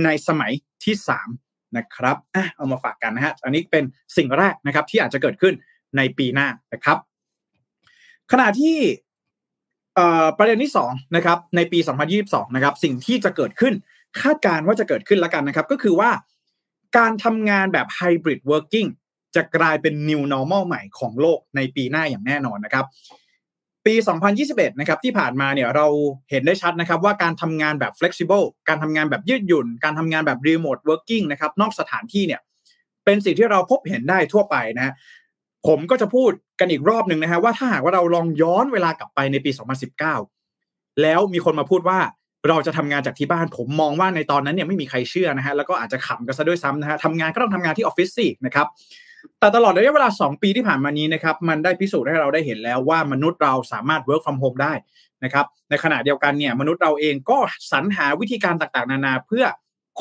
[0.05, 0.53] ในสมัย
[0.85, 0.95] ที่
[1.37, 3.85] 3นะครับอะเอามาฝากกันนะฮะอันนี้เป็น
[4.17, 5.55] สิ่งแรกนะครับที่อาจจะเกิดขึ้น
[5.97, 6.99] ในปีหน้านะครับ
[8.33, 8.77] ขณะที่
[10.39, 11.79] ประเด็นที่2นะครับในปี
[12.17, 13.75] 2022 นะครับ สิ่งที่จะเกิดขึ้น
[14.21, 16.11] คาดการว่าจะเกิดขึ้นแล้วกันนะครับ ก็คือว่า
[16.97, 18.89] การทำงานแบบ hybrid working
[19.35, 22.87] จะกลายเป็น new normal ใหม่ของโลกในปีหน้าอย่างแน่นอนนะครับ
[23.87, 23.95] ปี
[24.37, 25.87] 2021 นะครับที่ผ่านมาเนี่ยเรา
[26.31, 32.41] เห็นได้ชัดนะครับว่าการทำงานแบบ flexible การทำงานแบบยืดหยุ่น การทำงานแบบ remote working นะครับนอกสถานที่เนี่ย
[33.05, 34.95] เป็นสิ่งที่เราพบเห็นได้ทั่วไปนะ
[35.67, 39.51] ผมก็จะพูดกันอีกรอบหนึ่งนะฮะว่าถ้าหากว่าเราลองย้อนเวลากลับไปในปี
[40.25, 41.99] 2019 แล้วมีคนมาพูดว่า
[42.49, 48.67] เราจะทำงานจากที่บ้านผมมองว่าในตอนนั้นเนี่ยไม่มีใครเชื่อนะฮะแล้วก็อาจจะขำกันซะด้วยซ้ำนะฮะทำงานก็ต้องทำงานที่ออฟฟิศสินะครับ
[49.41, 54.73] แต่ตลอดระยะเวลา 2 ปีที่ผ่านมานี้นะครับมันได้พิสูจน์ให้เราได้เห็นแล้วว่ามนุษย์เราสามารถ work from home ได้
[55.25, 57.39] นะครับในขณะเดียวกันเนี่ยมนุษย์เราเองก็
[57.73, 59.45] สรรหาวิธีการต่างๆ นานาเพื่อ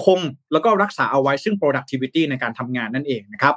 [0.03, 3.55] คงแล้วก็รักษาเอาไว้ซึ่ง productivity ในการทำงานนั่นเองนะครับ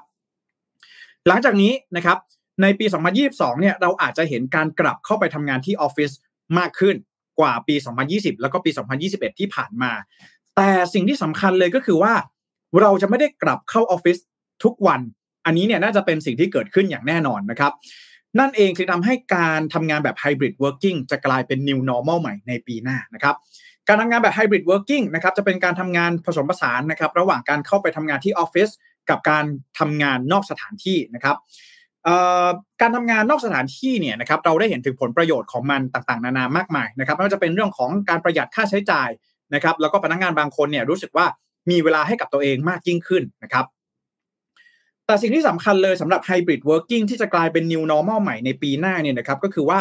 [1.28, 2.18] หลังจากนี้นะครับ
[2.62, 2.86] ในปี
[3.22, 6.10] 2022 เนี่ยเราอาจจะเห็นการกลับเข้าไปทำงานที่ออฟฟิศ
[6.58, 6.96] มากขึ้น
[7.40, 7.74] กว่าปี
[8.08, 8.70] 2020 แล้วก็ปี
[9.04, 9.92] 2021 ที่ผ่านมา
[10.56, 12.14] แต่สิ่งที่สำคัญเลยก็คือว่า
[12.80, 14.18] เราจะไม่ได้กลับเข้าออฟฟิศ
[14.64, 15.00] ทุกวัน
[15.46, 17.72] อันนี้เนี่ยน่าจะเป็นสิ่งที่เกิดขึ้นอย่างแน่นอนนะครับ
[18.38, 23.34] นั่นเองคือทำให้การทำงานแบบ hybrid working จะกลายเป็น new normal ใหม่ในปีหน้านะครับ
[23.88, 28.68] การทำงานแบบ hybrid working นะครับจะเป็นการทำงานผสมผสานนะครับระหว่างการเข้าไปทำงานที่ออฟฟิศ
[29.10, 29.44] กับการ
[29.78, 31.36] ทำงานนอกสถานที่นะครับ
[32.80, 39.08] การทำงานนอกสถานที่เนี่ยนะครับเราได้เห็นถึงผลประโยชน์ของมันต่างๆ นานามากมายนะครับไม่ว่าจะเป็นเรื่องของการประหยัดค่าใช้จ่าย
[39.54, 41.26] นะครับแล้วก็พนักงานบางคนเนี่ยรู้สึกว่า
[41.70, 43.64] มีเวลาให้กับตัวเองมากยิ่งขึ้นนะครับ
[45.06, 49.80] แต่สิ่งที่สำคัญเลยสำหรับ hybrid working ที่จะกลายเป็น new normal ใหม่ในปีหน้าเนี่ยนะครับ ก็คือว่า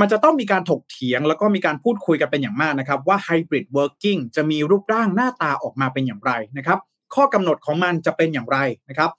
[0.00, 6.78] มันจะต้องมีการถกเถียง แล้วก็มีการพูดคุยกันเป็นอย่างมากนะครับ ว่า hybrid working จะมีรูปร่างหน้าตาออกมาเป็นอย่างไรนะครับ
[7.14, 9.10] ข้อกำหนดของมันจะเป็นอย่างไรนะครับ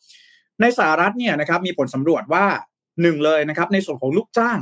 [0.62, 2.46] ในสหรัฐเนี่ยนะครับมีผลสำรวจว่า
[3.02, 4.60] หนึ่งเลยนะครับ ในส่วนของลูกจ้าง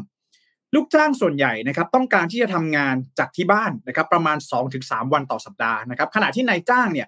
[0.76, 4.38] ลูกจ้างส่วนใหญ่นะครับ ต้องการที่จะทำงานจากที่บ้านนะครับ ประมาณ
[4.76, 7.08] 2-3 วันต่อสัปดาห์นะครับ ขณะที่นายจ้างเนี่ย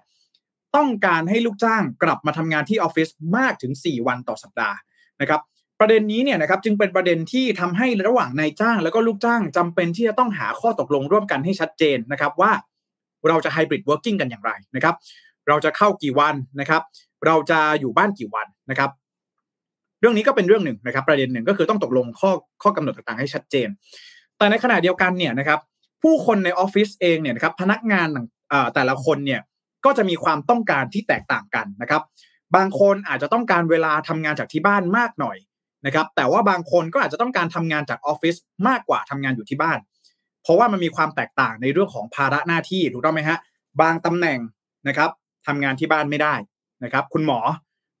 [0.76, 4.76] ต้องการให้ลูกจ้างกลับมาทำงานที่ออฟฟิศมากถึง 4 วันต่อสัปดาห์
[5.20, 5.40] นะครับ
[5.80, 12.52] ประเด็นนี้เนี่ยนะครับจึงเป็นประเด็นที่ทำให้ระหว่างนายจ้าง แล้วก็ลูกจ้างจำเป็นที่จะต้องหาข้อตกลงร่วมกันให้ชัดเจนนะครับว่า
[13.28, 14.94] เราจะ hybrid working กันอย่างไรนะครับ
[15.48, 16.82] เราจะเข้ากี่วันนะครับ
[17.26, 18.90] เราจะอยู่บ้านกี่วันนะครับ
[20.00, 22.30] เรื่องนี้ก็เป็นเรื่องหนึ่งนะครับ ประเด็นหนึ่งก็คือต้องตกลงข้อ
[22.62, 23.68] ข้อกำหนดต่างๆให้ชัดเจน
[24.38, 25.60] แต่ในขณะเดียวกันเนี่ยนะครับ
[26.02, 28.08] ผู้คนในออฟฟิศเองเนี่ยนะครับพนักงาน
[28.74, 29.40] แต่ละคนเนี่ย
[29.84, 32.02] ก็จะมีความต้องการที่แตกต่างกันนะครับ
[32.56, 35.36] บางคนอาจจะต้องการเวลาทำงานจากที่บ้านมากหน่อย
[35.86, 38.34] นะครับแต่ว่าบางคนก็อาจจะต้องการทำงานจากออฟฟิศ
[38.68, 39.78] มากกว่าทำงานอยู่ที่บ้าน
[40.42, 43.38] เพราะว่ามันมีความแตกต่างในเรื่องของภาระหน้าที่ถูกต้องไหมฮะ
[43.80, 44.38] บางตำแหน่ง
[44.88, 45.10] นะครับ
[45.46, 46.34] ทำงานที่บ้านไม่ได้
[46.84, 47.38] นะครับ คุณหมอ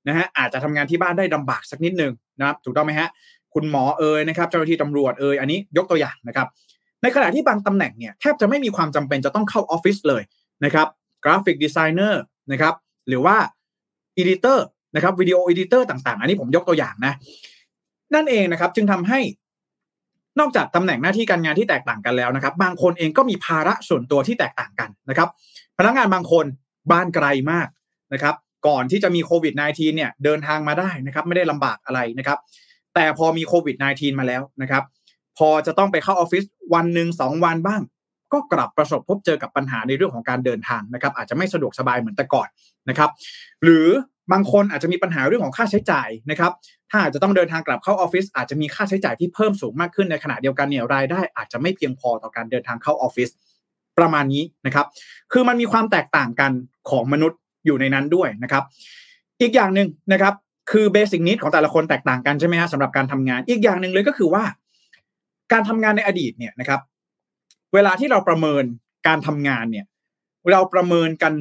[0.08, 3.08] นะฮะอาจจะทำงานที่บ้านได้ลำบากสักนิดนึงนะครับถูกต้องไหมฮะ
[3.54, 6.46] คุณหมอเอยนะครับเจ้าหน้าที่ตำรวจเอยอันนี้ยกตัวอย่างนะครับ
[7.02, 10.22] ในขณะที่บางตำแหน่งเนี่ยแทบจะไม่มีความจำเป็นจะต้องเข้าออฟฟิศเลย
[10.64, 10.86] นะครับ
[11.24, 12.74] graphic designer นะครับ
[13.08, 13.36] หรือว่า
[14.16, 17.12] editor นะครับ video editor ต่างๆ อันนี้ผมยกตัวอย่างนะ
[18.14, 19.20] นั่นเองนะครับ จึงทำให้
[20.40, 25.28] นอกจากตำแหน่งหน้าที่การงานที่แตกต่างกันแล้วนะครับ บางคนเองก็มีภาระส่วนตัวที่แตกต่างกันนะครับ
[25.78, 26.46] พนักงานบางคน
[26.90, 27.68] บ้านไกลมาก
[28.12, 28.34] นะครับ
[28.66, 32.38] ก่อนที่จะมีโควิด -19 เนี่ยเดินทางมาได้นะครับ ไม่ได้ลำบากอะไรนะครับ
[32.94, 34.82] แต่พอมีโควิด -19 มาแล้วนะครับ
[35.38, 37.80] พอจะต้องไปเข้าออฟฟิศวันหนึ่งสองวันบ้าง
[38.34, 42.48] ก็กลับประสบพบเจอกับปัญหาในเรื่องของการเดินทางนะครับ อาจจะไม่สะดวกสบายเหมือนแต่ก่อน
[42.88, 43.10] นะครับ
[43.64, 43.88] หรือ
[44.32, 46.52] บางคนอาจจะมีปัญหาเรื่องของค่าใช้จ่ายนะครับ
[46.90, 53.28] ถ้าอาจจะต้องเดินทางกลับเข้าออฟฟิศอาจจะมีค่าใช้จ่ายที่เพิ่มสูงมากขึ้นในขณะเดียวกันเนี่ยรายได้อาจจะไม่เพียงพอต่อการเดินทางเข้าออฟฟิศ
[53.98, 54.86] ประมาณนี้นะครับ
[55.32, 56.52] คือมันมีความแตกต่างกัน
[56.90, 58.64] ของมนุษย์อยู่ในนั้นด้วยนะครับ
[59.40, 60.34] อีกอย่างหนึ่งนะครับ
[60.70, 64.44] คือเบสิกนิดของแต่ละคนแตกต่างกันใช่ไหมฮะสำหรับการทำงาน อีกอย่างหนึ่งเลยก็คือว่า
[65.52, 66.80] การทำงานในอดีตเนี่ยนะครับ
[67.74, 68.64] เวลาที่เราประเมิน
[69.06, 69.86] การทำงานเนี่ย
[70.50, 71.32] เราประเมินกัน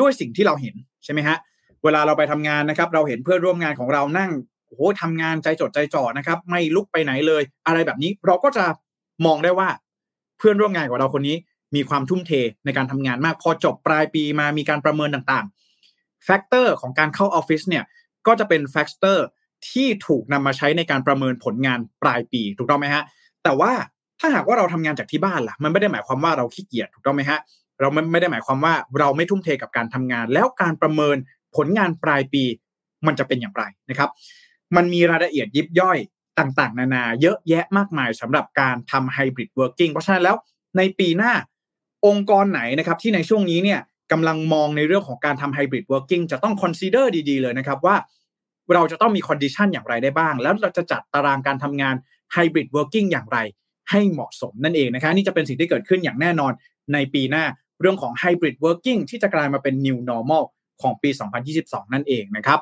[0.00, 1.36] ด้วยสิ่งที่เราเห็นใช่ไหมฮะ
[1.84, 4.30] เวลาเราไปทำงานนะครับ เราเห็นเพื่อนร่วมงานของเรานั่ง
[4.66, 8.64] โอ้โหทำงานใจจดใจจ่อนะครับ ไม่ลุกไปไหนเลย อะไรแบบนี้เราก็จะ
[9.26, 9.68] มองได้ว่า
[10.38, 11.36] เพื่อนร่วมงานของเราคนนี้
[11.74, 12.32] มีความทุ่มเท
[12.64, 17.84] ในการทำงานมาก พอจบปลายปีมามีการประเมินต่างๆ factor ของการเข้าออฟฟิศเนี่ย
[18.26, 19.26] ก็จะเป็น factor
[19.70, 23.04] ที่ถูกนำมาใช้ในการประเมินผลงานปลายปี ถูกต้องไหมฮะ
[23.44, 23.72] แต่ว่า
[24.20, 27.40] ถ้าหากว่าเราทำงานจากที่บ้านล่ะ มันไม่ได้หมายความว่าเราขี้เกียจถูกต้องไหมฮะ
[27.80, 31.16] เราไม่ได้หมายความว่าเราไม่ทุ่มเทกับการทำงาน แล้วการประเมิน
[31.56, 32.44] ผลงานปลายปี
[33.06, 34.10] มันจะเป็นอย่างไรนะครับ
[34.76, 35.98] มันมีรายละเอียดยิบย่อย
[36.38, 40.36] ต่างๆ นานา เยอะแยะมากมายสำหรับการทำ hybrid working เพราะฉะนั้นแล้ว
[40.76, 41.32] ในปีหน้า
[42.06, 43.80] องค์กรไหนนะครับที่ในช่วงนี้เนี่ย
[44.12, 47.96] กำลังมองในเรื่องของการทำ hybrid working จะต้อง consider ดีๆ เลยนะครับว่า
[48.74, 51.94] เราจะต้องมี condition อย่างไรได้บ้าง แล้วเราจะจัดตารางการทำงาน
[52.32, 53.38] hybrid working อย่างไร
[53.90, 56.52] ให้เหมาะสมนั่นเองนะครับนี่จะเป็นสิ่งที่เกิดขึ้นอย่างแน่นอน
[56.92, 57.44] ในปีหน้า
[57.80, 60.44] เรื่องของ hybrid working ที่จะกลายมาเป็น New Normal
[60.82, 61.10] ของปี
[61.52, 62.60] 2022 นั่นเองนะครับ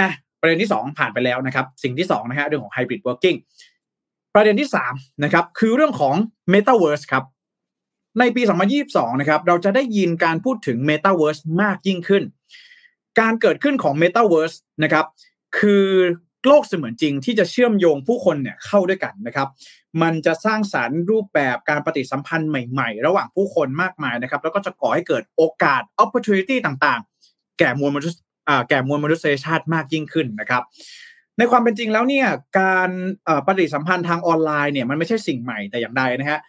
[0.00, 3.36] อะประเด็นที่ 2 ผ่านไปแล้วนะครับ สิ่งที่2นะฮะเรื่องของ hybrid working
[4.34, 6.14] ประเด็นที่3นะครับคือเรื่องของ
[6.52, 7.24] Metaverse ครับ
[8.18, 8.42] ในปี
[8.82, 12.22] 2022 นะครับเราจะได้ยินการพูดถึง Metaverse มากยิ่งขึ้น
[13.20, 15.06] การเกิดขึ้นของ Metaverse นะครับ
[15.58, 15.86] คือ
[16.46, 19.48] โลกเสมือนจริงที่จะเชื่อมโยงผู้คนเนี่ยเข้าด้วยกันนะครับ
[20.02, 28.20] มันจะสร้างสารรค์รูปแบบการปฏิสัมพันธ์ใหม่ ๆ ระหว่างผู้คนมากมายนะครับ แล้วก็จะก่อให้เกิดโอกาส opportunity ต่างๆ แก่มวลมนุษย์
[28.68, 30.62] แก่มวลมนุษยชาติมากยิ่งขึ้นนะครับ
[31.38, 32.26] ในความเป็นจริงแล้วเนี่ย
[32.60, 32.90] การ
[33.46, 36.40] ปฏิสัมพันธ์ทางออนไลน์เนี่ยมันไม่ใช่สิ่งใหม่แต่อย่างใดนะฮะ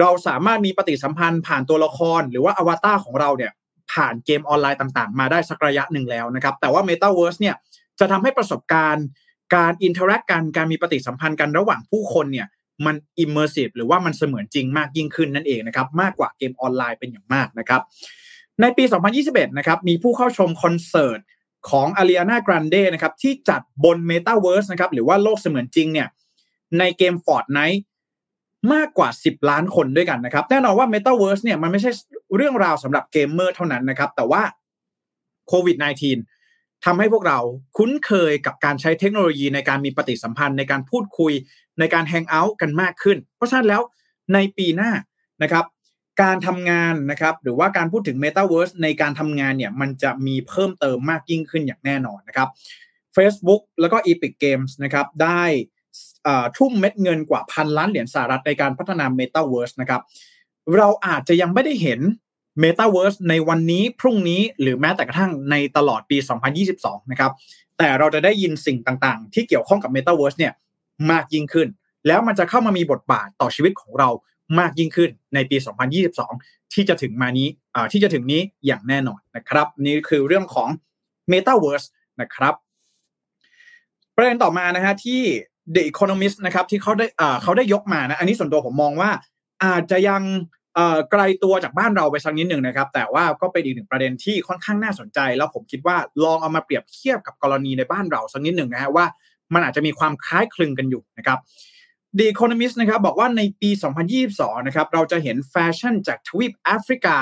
[0.00, 3.52] เราสามารถมีปฏิสัมพันธ์ผ่านตัวละคร หรือว่าอวตารของเราเนี่ย
[3.92, 7.54] ผ่านเกมออนไลน์ต่างๆ มาได้สักระยะหนึ่งแล้วนะครับแต่ว่า Metaverse เนี่ย
[8.00, 9.06] จะทำให้ประสบการณ์
[9.54, 12.46] การ interact กันการมีปฏิสัมพันธ์กันระหว่างผู้คนเนี่ย
[12.86, 17.82] มัน immersive หรือว่ามันเสมือนจริงมากยิ่งขึ้นนั่นเองนะครับมากกว่าเกมออนไลน์เป็นอย่างมากนะครับ
[18.60, 18.84] ในปี
[19.20, 21.20] 2021 นะครับมีผู้เข้าชมคอนเสิร์ต
[21.70, 26.08] ของ Ariana Grande นะครับที่จัดบน Metaverse นะครับหรือว่าโลกเสมือนจริงเนี่ย
[26.78, 27.80] ในเกม Fortnite
[28.72, 31.90] มากกว่า 10 ล้านคนด้วยกันนะครับ แน่นอนว่า Metaverse เนี่ยมันไม่ใช่
[32.36, 34.42] เรื่องราวสำหรับเกมเมอร์เท่านั้นนะครับ แต่ว่า
[35.48, 37.38] โควิด -19 ทำให้พวกเรา
[37.76, 41.32] คุ้นเคยกับการใช้เทคโนโลยีในการมีปฏิสัมพันธ์ในการพูดคุย
[41.78, 43.82] ในการแฮงเอาท์กันมากขึ้น เพราะฉะนั้นแล้ว
[44.34, 44.90] ในปีหน้า
[45.42, 45.64] นะครับ
[46.22, 52.48] การทำงานนะครับหรือว่าการพูดถึง Metaverse ในการทำงานเนี่ยมันจะมีเพิ่มเติมมากยิ่งขึ้นอย่างแน่นอนนะครับ
[53.16, 55.42] Facebook แล้วก็ Epic Games นะครับได้
[56.58, 60.02] ทุ่มเม็ดเงินกว่าพันล้านเหรียญสหรัฐในการพัฒนา Metaverse นะครับ
[60.76, 62.00] เราอาจจะยังไม่ได้เห็น
[62.62, 66.16] Metaverse ในวันนี้พรุ่งนี้หรือแม้แต่กระทั่งในตลอดปี
[66.64, 67.32] 2022 นะครับ
[67.78, 70.52] แต่เราจะได้ยินสิ่งต่างๆ ที่เกี่ยวข้องกับ Metaverse เนี่ย
[71.10, 71.68] มากยิ่งขึ้น
[72.06, 74.08] แล้วมันจะเข้ามามีบทบาทต่อชีวิตของเรา
[74.58, 75.56] มากยิ่งขึ้นในปี
[76.14, 77.48] 2022 ที่จะถึงมานี้
[77.92, 80.68] ที่จะถึงนี้อย่างแน่นอนนะครับ นี่คือเรื่องของ
[81.32, 81.86] Metaverse
[82.20, 82.54] นะครับ
[84.16, 85.22] ประเด็นต่อมานะฮะที่
[85.74, 87.06] The Economist นะครับที่เขาได้
[87.42, 89.10] เขาได้ยกมานะอันนี้ส่วนตัวผมมองว่า
[89.64, 90.22] อาจจะยัง
[91.10, 99.06] ไกลตัวจากบ้านเราไปสักนิดหนึ่งนะครับ แต่ว่าก็เป็นอีกหนึ่งประเด็นที่ค่อนข้างน่าสนใจ แล้วผมคิดว่าลองเอามาเปรียบเทียบกับกรณีในบ้านเราสักนิดหนึ่งนะฮะว่า
[99.54, 101.38] มันอาจจะมีความคล้ายคลึงกันอยู่นะครับ
[102.18, 103.70] The Economist นะครับบอกว่าในปี
[104.18, 107.16] 2022 นะครับเราจะเห็นแฟชั่นจากทวีปแอฟริกา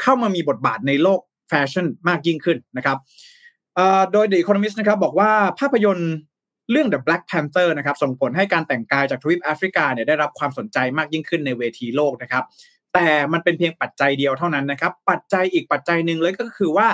[0.00, 2.98] เข้ามามีบทบาทในโลกแฟชั่นมากยิ่งขึ้นนะครับ
[4.12, 6.12] โดย The Economist นะครับบอกว่าภาพยนตร์
[6.70, 12.44] เรื่อง The Black Panther นะครับส่งผลให้การแต่งกายจากทวีปแอฟริกาเนี่ยได้รับความสนใจมากยิ่งขึ้นในเวทีโลกนะครับ
[12.94, 16.88] แต่มันเป็นเพียงปัจจัยเดียวเท่านั้นนะครับ ปัจจัยอีกปัจจัยหนึ่งเลยก็คือว่า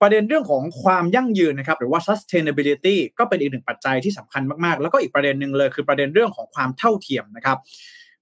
[0.00, 7.58] ประเด็นเรื่องของความยั่งยืนนะครับหรือว่า sustainability ก็เป็นอีกหนึ่งปัจจัยที่สำคัญมากๆ แล้วก็อีกประเด็นหนึ่งเลยคือประเด็นเรื่องของความเท่าเทียมนะครับ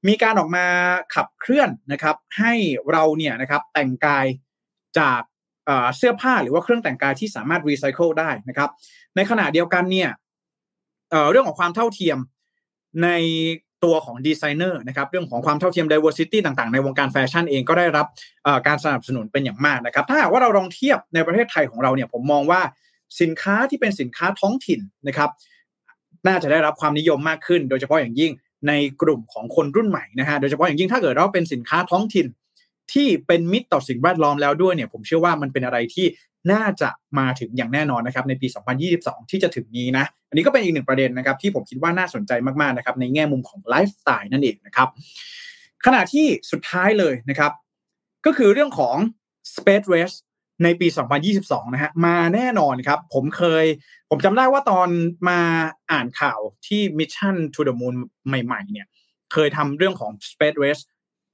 [0.09, 0.66] มีการออกมา
[1.14, 2.53] ขับเคลื่อนนะครับ ให้
[2.92, 4.27] เราเนี่ยนะครับแต่งกาย
[4.99, 5.20] จาก
[5.96, 8.70] เสื้อผ้าหรือว่าเครื่องแต่งกายที่สามารถรีไซเคิลได้นะครับ
[9.16, 10.11] ในขณะเดียวกันเนี่ย
[11.31, 12.18] เรื่องของความเท่าเทียม
[13.03, 13.09] ใน
[13.85, 18.07] ตัวของดีไซเนอร์นะครับเรื่องของความเท่าเทียม diversity ต่างๆ ในวงการแฟชั่นเองก็ได้รับ
[18.66, 22.61] การสนับสนุนเป็นอย่างมากนะครับ ถ้าหากว่าเราลองเทียบในประเทศไทยของเราเนี่ยผมมองว่า
[23.21, 25.31] สินค้าที่เป็นสินค้าท้องถิ่นนะครับ
[26.27, 28.33] น่าจะได้รับความนิยมมากขึ้น โดยเฉพาะอย่างยิ่ง
[28.69, 32.27] ในกลุ่มของคนรุ่นใหม่นะฮะโดยเฉพาะอย่างยิ่งถ้าเกิดเราเป็นสินค้าท้องถิ่น
[32.93, 36.07] ที่เป็นมิตรต่อสิ่งแวดล้อมแล้วด้วยเนี่ยผมเชื่อว่ามันเป็นอะไรที่
[36.53, 38.46] น่าจะมาถึงอย่างแน่นอนนะครับในปี
[38.88, 44.88] 2022 ที่จะถึงนี้นะ อันนี้ก็เป็นอีกหนึ่งประเด็นนะครับที่ผมคิดว่าน่าสนใจมากๆนะครับในแง่มุมของไลฟ์สไตล์นั่นเองนะครับ
[45.87, 47.53] ขณะที่สุดท้ายเลยนะครับ
[48.26, 48.96] ก็คือเรื่องของ
[49.55, 50.16] Space Race
[50.64, 50.87] ในปี
[51.31, 53.64] 2022 นะฮะมาแน่นอนครับ ผมเคย
[54.11, 54.88] ผมจำได้ว่าตอน
[55.29, 55.40] มา
[55.92, 57.94] อ่านข่าวที่ Mission to the Moon
[58.26, 58.87] ใหม่ ๆ เนี่ย
[59.33, 60.83] เคยทำเรื่องของ Space Race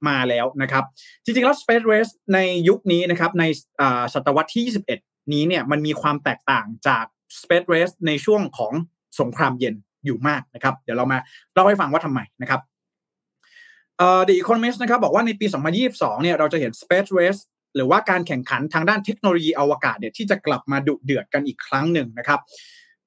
[0.07, 0.83] มาแล้วนะครับ
[1.23, 3.43] จริงๆแล้ว Space Race ในยุคนี้นะครับใน
[4.13, 7.05] ศตวรรษที่ 21 นี้เนี่ยมันมีความแตกต่างจาก
[7.41, 8.73] Space Race ในช่วงของ
[9.19, 11.17] สงครามเย็นอยู่มากนะครับ เดี๋ยวเรามา
[11.53, 12.61] เล่าให้ฟังว่าทำไมนะครับ
[13.97, 15.45] เอ่อ The Economist นะครับบอกว่าในปี
[15.85, 17.41] 2022 เนี่ยเราจะเห็น Space Race
[17.75, 22.39] หรือว่าการแข่งขันทางด้านเทคโนโลยีอวกาศเนี่ยที่จะกลับมาดุเดือดกันอีกครั้งหนึ่งนะครับ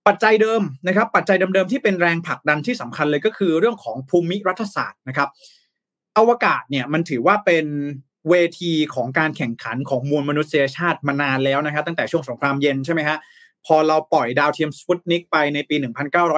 [0.06, 5.28] ปัจจัยเดิมนะครับ ปัจจัยเดิมๆที่เป็นแรงผลักดันที่สำคัญเลยก็คือเรื่องของภูมิรัฐศาสตร์นะครับ
[6.18, 7.66] อวกาศเนี่ยมันถือว่าเป็น
[8.30, 13.18] เวทีของการแข่งขันของมวลมนุษยชาติมานานแล้วนะครับตั้งแต่ช่วงสงครามเย็นใช่ไหมฮะ
[13.66, 15.76] พอเราปล่อยดาวเทียมสปุตนิกไปในปี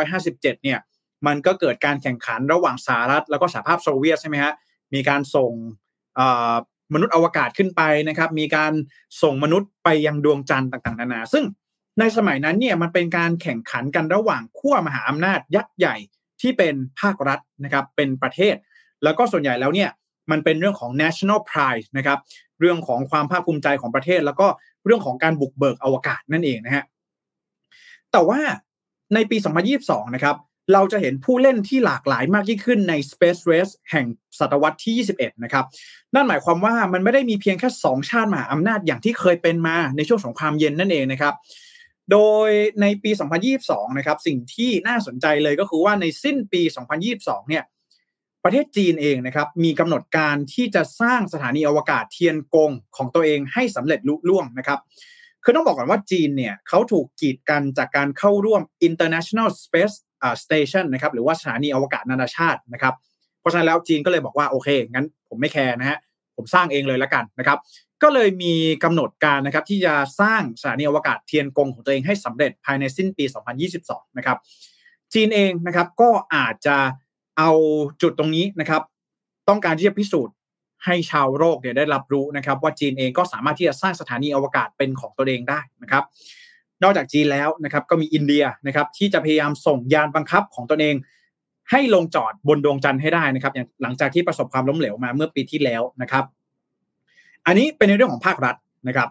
[0.00, 0.78] 1957 เนี่ย
[1.26, 4.52] มันก็เกิดการแข่งขันระหว่างสหรัฐแล้วก็สหภาพโซเวียตใช่ไหมฮะ
[4.94, 5.52] มีการส่ง
[6.94, 8.72] มนุษย์อวกาศขึ้นไปนะครับ มีการ
[9.22, 11.44] ส่งมนุษย์ไปยังดวงจันทร์ต่างๆ นานา ซึ่ง
[11.98, 15.96] ในสมัยนั้นเนี่ยมันเป็นการแข่งขันกันระหว่างขั้วมหาอำนาจยักษ์ใหญ่
[16.40, 18.54] ที่เป็นภาครัฐนะครับ เป็นประเทศ
[19.04, 19.90] แล้วก็ส่วนใหญ่แล้วเนี่ย
[20.30, 22.18] มันเป็นเรื่องของ national pride นะครับ
[22.60, 24.46] เรื่องของความภาคภูมิใจของประเทศ แล้วก็
[24.86, 26.84] เรื่องของการบุกเบิกอวกาศนั่นเองนะฮะ
[28.12, 28.40] แต่ว่า
[29.14, 29.36] ในปี
[29.76, 30.36] 2022 นะครับ
[30.72, 34.06] เราจะเห็นผู้เล่นที่หลากหลายมากยิ่งขึ้นใน Space Race แห่ง
[34.38, 35.64] ศตวรรษที่ 21 นะครับ
[36.14, 41.34] นั่นหมายความว่ามันไม่ได้มีเพียงแค่ 2 ชาติมหาอำนาจอย่างที่เคยเป็นมาในช่วงสงครามเย็นนั่นเองนะครับ
[42.12, 42.48] โดย
[42.80, 43.10] ในปี
[43.54, 46.62] 2022 นะครับ สิ่งที่น่าสนใจเลยก็คือว่าในสิ้นปี
[47.04, 47.64] 2022 เนี่ย
[48.44, 54.78] ประเทศจีนเองนะครับมีกำหนดการที่จะสร้างสถานีอวกาศเทียนกงของตัวเองให้สำเร็จลุล่วงนะครับ
[55.44, 59.96] คือต้องบอกก่อนว่าจีนเนี่ยเขาถูกกีดกันจากการเข้าร่วม International Space
[60.42, 62.94] Station นะครับหรือว่าสถานีอวกาศนานาชาตินะครับ
[63.40, 65.98] เพราะฉะนั้นแล้วจีนก็เลยบอกว่าโอเคงั้นผมไม่แคร์นะฮะ
[66.36, 67.58] ผมสร้างเองเลยละกันนะครับ
[68.02, 73.24] ก็เลยมีกำหนดการนะครับที่จะสร้างสถานีอวกาศเทียนกงของตัวเองให้สำเร็จภายในสิ้นปี
[73.70, 74.38] 2022 นะครับ
[75.14, 76.76] จีนเองนะครับก็อาจจะ
[77.38, 77.50] เอา
[78.02, 78.82] จุดตรงนี้นะครับ
[79.48, 80.34] ต้องการที่จะพิสูจน์
[80.84, 86.04] ให้ชาวโลกเนี่ยได้รับรู้นะครับ ว่าจีนเองก็สามารถที่จะสร้างสถานีอวกาศเป็นของตัวเองได้นะครับ
[86.82, 90.94] นอกจากจีนแล้วนะครับก็มีอินเดียนะครับที่จะพยายามส่งยานบังคับของตนเอง
[91.70, 96.24] ให้ลงจอดบนดวงจันทร์ให้ได้นะครับ อย่างหลังจากที่ประสบความล้มเหลวมาเมื่อปีที่แล้วนะครับ
[97.46, 98.56] อันนี้เป็นในเรื่องของภาครัฐ
[98.88, 99.08] นะครับ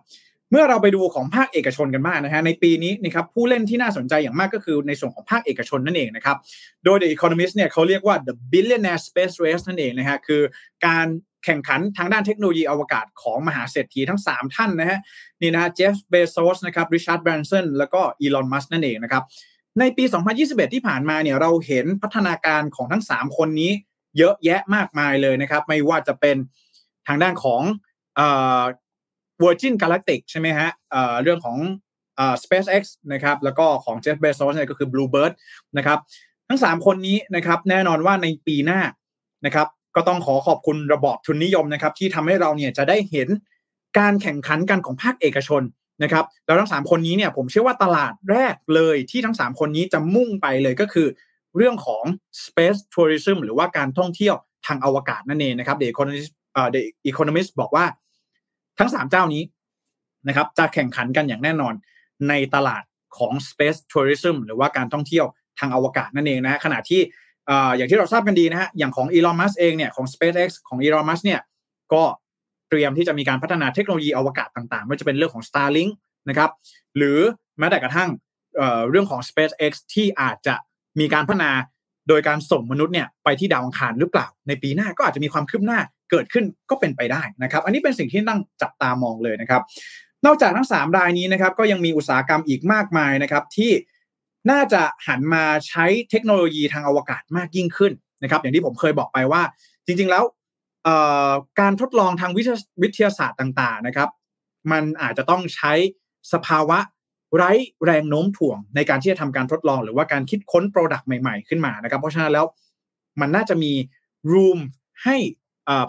[0.51, 6.37] เมื่อเราไปดูของภาคเอกชนกันบ้างนะฮะในปีนี้นะครับผู้เล่นที่น่าสนใจอย่างมากก็คือในส่วนของภาคเอกชนนั่นเองนะครับ
[6.85, 10.41] โดย The Economist เนี่ยเขาเรียกว่า the billionaire space race นั่นเองนะฮะคือ
[10.87, 11.07] การ
[11.45, 14.99] แข่งขันทางด้านเทคโนโลยีอวกาศของมหาเศรษฐีทั้ง 3 ท่านนะฮะ
[15.41, 19.23] นี่นะเจฟเบโซสนะครับริชาร์ดแบรนสันแล้วก็อีลอนมัสนั่นเองนะครับ
[19.79, 20.03] ในปี
[20.39, 23.71] 2021 ที่ผ่านมาเนี่ยเราเห็นพัฒนาการของทั้ง 3 คนนี้
[24.17, 26.37] เยอะแยะมากมายเลยนะครับ ไม่ว่าจะเป็น
[27.07, 27.61] ทางด้านของ
[29.43, 31.57] Virgin Galactic ใช่ไหมฮะเอ่อเรื่องของ
[32.15, 35.33] เอ่อ SpaceX นะครับแล้วก็ของ Jeff Bezos เนี่ยก็คือ Bluebird
[35.77, 35.99] นะครับ
[36.47, 38.79] ทั้ง 3 คนนี้นะครับแน่นอนว่าในปีหน้า
[39.45, 43.27] นะครับก็ต้องขอขอบคุณระบอบทุนนิยมนะครับที่ทำให้เราเนี่ยจะได้เห็น
[43.99, 45.61] การแข่งขันกันของภาคเอกชน
[46.03, 51.07] นะครับแล้วทั้ง 3 คนนี้เนี่ยผมเชื่อว่าตลาดแรกเลยที่ทั้ง 3 คนนี้จะมุ่งไปเลยก็คือ
[51.57, 52.03] เรื่องของ
[52.45, 54.35] space tourism หรือว่าการท่องเที่ยว
[54.67, 57.85] ทางอวกาศนั่นเองนะครับ The Economist เอ่อ The Economist บอกว่า
[58.81, 59.43] ทั้ง3เจ้านี้
[60.27, 61.73] นะครับ จะแข่งขันกันอย่างแน่นอน
[62.29, 62.83] ในตลาด
[63.17, 65.25] ของ space tourism หรือว่าการท่องเที่ยว
[65.59, 67.01] ทางอวกาศนั่นเองนะขณะที่
[67.77, 71.41] อย่างที่เราทราบกันดีนะฮะอย่างของ Elon Musk เองเนี่ยของ SpaceX ของ Elon Musk เนี่ย
[71.93, 72.03] ก็
[72.69, 75.91] เตรียมที่จะมีการพัฒนาเทคโนโลยีอวกาศต่างๆไม่ว่าจะเป็นเรื่องของ Starlink
[76.29, 76.49] นะครับ
[76.97, 77.19] หรือ
[77.59, 78.09] แม้แต่กระทั่ง
[78.89, 80.55] เรื่องของ SpaceX ที่อาจจะ
[80.99, 81.51] มีการพัฒนา
[82.07, 85.79] โดยการส่งมนุษย์เนี่ยไปที่ดาวอังคารหรือเปล่า ในปีหน้าก็อาจจะมีความคืบหน้า
[86.11, 89.61] เกิดขึ้นก็เป็นไปได้นะครับ อันนี้เป็นสิ่งที่ต้องจับตามองเลยนะครับ
[90.25, 93.71] นอกจากทั้ง 3 รายนี้นะครับ ก็ยังมีอุตสาหกรรมอีกมากมายนะครับที่
[94.51, 97.93] น่าจะหันมาใช้เทคโนโลยีทางอวกาศมากยิ่งขึ้น
[98.23, 99.41] นะครับ อย่างที่ผมเคยบอกไปว่า
[99.85, 100.23] จริง ๆแล้ว
[101.59, 102.31] การทดลองทาง
[102.81, 104.09] วิทยาศาสตร์ต่าง ๆนะครับ
[104.71, 105.73] มันอาจจะต้องใช้
[106.33, 106.79] สภาวะ
[107.35, 107.51] ไร้
[107.85, 112.45] แรงโน้มถ่วงในการที่จะทำการทดลอง หรือว่าการคิดค้น product ใหม่ ๆ ขึ้นมานะครับ เพราะฉะนั้นแล้ว
[113.21, 113.73] มันน่าจะมี
[114.31, 114.59] room
[115.03, 115.17] ให้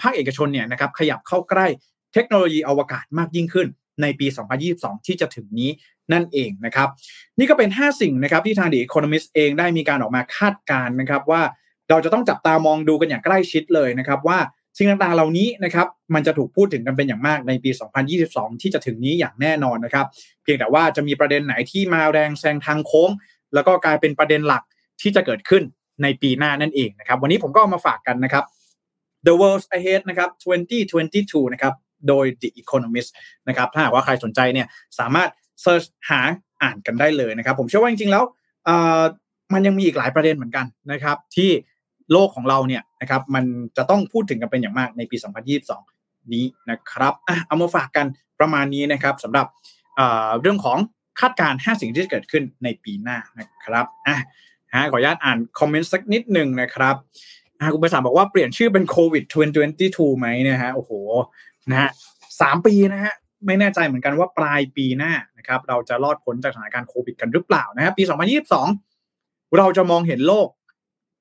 [0.03, 1.67] ภาคเอกชนเนี่ยนะครับขยับเข้าใกล้
[2.15, 3.67] เทคโนโลยีอวกาศมากยิ่งขึ้น
[4.03, 4.27] ในปี
[4.67, 5.71] 2022 ที่จะถึงนี้
[6.13, 6.89] นั่นเองนะครับ
[7.39, 11.43] นี่ก็เป็น 5 สิ่งนะครับที่ทาง The Economist เองได้มีการออกมาคาดการณ์นะครับว่า
[11.91, 14.39] เราจะต้องจับตามองดูกันอย่างใกล้ชิดเลยนะครับว่า
[14.77, 17.71] สิ่งต่างๆเหล่านี้นะครับมันจะถูกพูดถึงกันเป็นอย่างมากในปี
[18.17, 20.07] 2022 ที่จะถึงนี้อย่างแน่นอนนะครับ
[20.43, 23.11] เพียงแต่ว่าจะมีประเด็นไหนที่มาแรงแซงทางโค้ง
[23.55, 24.63] แล้วก็กลายเป็นประเด็นหลัก
[25.01, 25.63] ที่จะเกิดขึ้น
[26.03, 28.45] ในปีหน้านั่นเองนะครับ วันนี้ผมก็เอามาฝากกันนะครับ
[29.27, 30.31] The World Ahead นะครับ
[30.91, 31.75] 2022 นะครับ
[32.09, 33.11] โดย The Economist
[33.49, 34.67] นะครับ ถ้าหากว่าใครสนใจเนี่ย
[34.99, 35.31] สามารถ
[35.63, 36.21] เซิร์ชหา
[36.63, 38.25] อ่านกันได้เลยนะครับ ผมเชื่อว่าจริงๆ แล้ว
[39.53, 41.51] มันยังมีอีกหลายประเด็นเหมือนกันนะครับ ที่
[42.13, 43.45] โลกของเราเนี่ยนะครับมัน
[43.77, 45.17] จะต้องพูดถึงกันเป็นอย่างมากในปี
[45.75, 48.07] 2022 นี้นะครับอะเอามาฝากกัน
[48.41, 49.47] ประมาณนี้นะครับสำหรับ
[50.41, 50.79] เรื่องของ
[51.21, 54.17] คาดการณ์5สิ่งที่จะเกิดขึ้นในปีหน้านะครับอะ
[54.93, 56.97] ขออนุญาตอ่านคอมเมนต์สักนิดหนึ่งนะครับ
[57.75, 59.25] คุณประสานบอกว่าเปลี่ยนชื่อเป็นโควิด
[59.73, 60.93] 2022ไหมเนี่ยฮะโอ้โห
[61.71, 61.91] นะฮะ
[62.41, 63.15] สามปีนะฮะ
[63.47, 68.03] ไม่แน่ใจเหมือนกันว่าปลายปีหน้านะครับ เราจะรอดพ้นจากสถานการณ์โควิดกันหรือเปล่านะฮะปี
[68.79, 70.49] 2022 เราจะมองเห็นโลก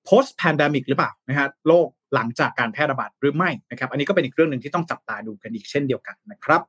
[0.08, 6.62] post pandemic หรือเปล่านะฮะโลกหลังจากการแพร่ระบาดหรือไม่นะครับ อันนี้ก็เป็นอีกเรื่องหนึ่งที่ต้องจับตาดูกันอีกเช่นเดียวกันนะครับ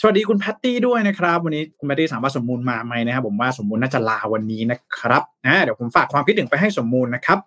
[0.00, 7.38] สวัสดีคุณแพตตี้ด้วยนะครับ วันนี้คุณแพตตี้ถามว่าสมมูลมาไหมนะครับผมว่าสมมูลน่าจะลาวันนี้นะครับนะเดี๋ยวผมฝากความคิดถึงไปให้สมมูลนะครับ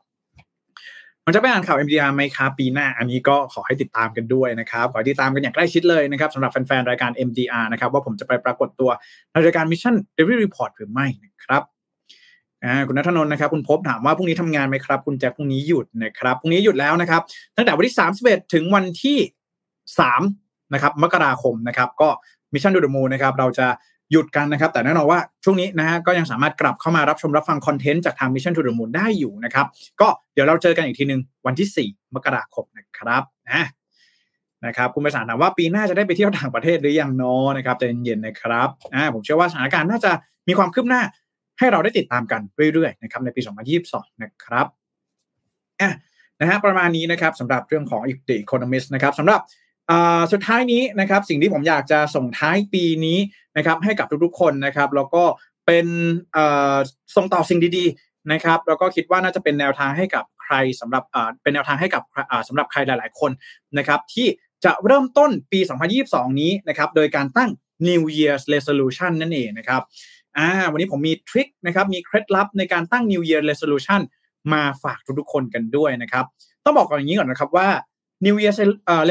[1.29, 8.89] มันจะไปอ่านข่าว MDR ไหมครับปีหน้า อันนี้ก็ขอให้ติดตามกันด้วยนะครับ ขอติดตามกันอย่างใกล้ชิดเลยนะครับสำหรับแฟนๆ รายการ MDR นะครับ ว่าผมจะไปปรากฏตัว
[9.31, 11.61] ในรายการ Mission Daily Report หรือไม่นะครับ
[12.87, 17.21] คุณนัทนนท์นะครับ คุณพบถามว่าพรุ่งนี้ทำงานไหมครับ คุณแจ็คพรุ่งนี้หยุดนะครับพรุ่งนี้หยุดแล้วนะครับ
[17.55, 19.17] ตั้งแต่วันที่ 31 ถึงวันที่
[19.95, 22.09] 3 นะครับ มกราคมนะครับ ก็
[22.53, 23.67] Mission To The Moon นะครับ เราจะ
[24.11, 29.65] หยุดกันนะครับ แต่แน่นอนว่าช่วงนี้นะฮะก็ยังสามารถกลับเข้ามารับชมรับฟัง content จากทาง Mission To The Moon ได้อยู่นะครับ
[30.01, 33.63] ก็เดี๋ยวเราเจอกันอีกทีหนึ่งวันที่ 4 มกราคมนะครับนะ
[34.65, 40.11] นะครับคุณไปสารถามว่าปีหน้าจะได้ไปเที่ยวต่างประเทศหรือยังเนาะนะครับใจเย็นๆนะครับอ่าผมเชื่อว่าสถานการณ์น่าจะ
[40.47, 41.01] มีความคืบหน้า
[41.59, 42.41] ให้เราได้ติดตามกัน
[42.73, 43.41] เรื่อยๆนะครับในปี
[43.81, 44.67] 2022 นะครับ
[45.81, 45.91] อะ
[46.39, 49.39] นะฮะประมาณนี้นะครับสำหรับเรื่องของ The Economist นะครับสำหรับ
[50.31, 53.17] สุดท้ายนี้นะครับสิ่งที่ผมอยากจะส่งท้ายปีนี้
[53.57, 55.23] นะครับให้กับทุกๆคนนะครับแล้วก็
[55.65, 55.85] เป็น
[57.15, 61.03] ส่งต่อสิ่งดีๆนะครับแล้วก็คิดว่าน่าจะเป็นแนวทางให้กับใครสำหรับ
[61.43, 62.03] เป็นแนวทางให้กับ
[62.47, 63.31] สำหรับใครหลาย ๆ คน
[63.77, 64.27] นะครับที่
[64.65, 65.59] จะเริ่มต้นปี
[65.99, 67.49] 2022 นี้นะครับโดยการตั้ง
[67.87, 69.81] New Year's Resolution นั่นเองนะครับ
[70.37, 74.01] อ่าวันนี้ผมมีทริคนะครับมีเคล็ดลับในการตั้ง New Year Resolution
[74.53, 76.25] มาฝากทุกๆคนกันด้วยนะครับ
[76.63, 77.67] ต้องบอกก่อนอย่างนี้ก่อนนะครับว่า
[78.25, 78.53] New Year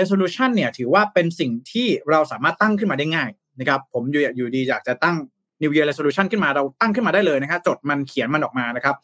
[0.00, 5.16] Resolution เนี่ยถือว่าเป็นสิ่งที่เราสามารถตั้งขึ้นมาได้ง่ายนะครับผมอยู่อยู่ดีอยากจะตั้ง
[5.62, 8.96] New Year Resolution ขึ้นมาเราตั้งขึ้นมาได้เลยนะครับจดมันเขียนมันออกมานะครับ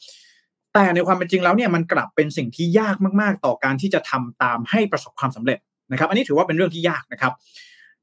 [0.74, 5.58] แต่ในความเป็นจริงแล้วเนี่ยมันกลับเป็นสิ่งที่ยากมากๆ ต่อการที่จะทำตามให้ประสบความสำเร็จ
[5.92, 7.32] นะครับ อันนี้ถือว่าเป็นเรื่องที่ยากนะครับ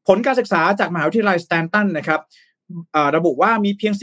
[0.07, 2.21] ผลการศึกษาจากมหาวิทยาลัยสแตนตันนะครับ
[3.15, 3.93] ระบุว่ามีเพียง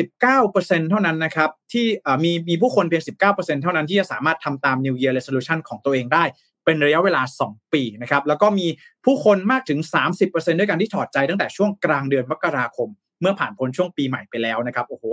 [0.40, 1.86] 19%เท่านั้นนะครับที่
[2.24, 6.24] มีมีผู้คนเพียง 19%เท่านั้นที่จะสามารถทำตาม New Year Resolution ของตัวเองได้
[6.66, 8.66] เป็นระยะเวลา 2 ปีนะครับแล้วก็มี
[9.04, 9.78] ผู้คนมากถึง
[10.18, 12.88] 30%ด้วยกันที่ถอดใจตั้งแต่ช่วงกลางเดือนมกราคม
[13.20, 15.04] เมื่อผ่านพ้นช่วงปีใหม่ไปแล้วนะครับโอ้โห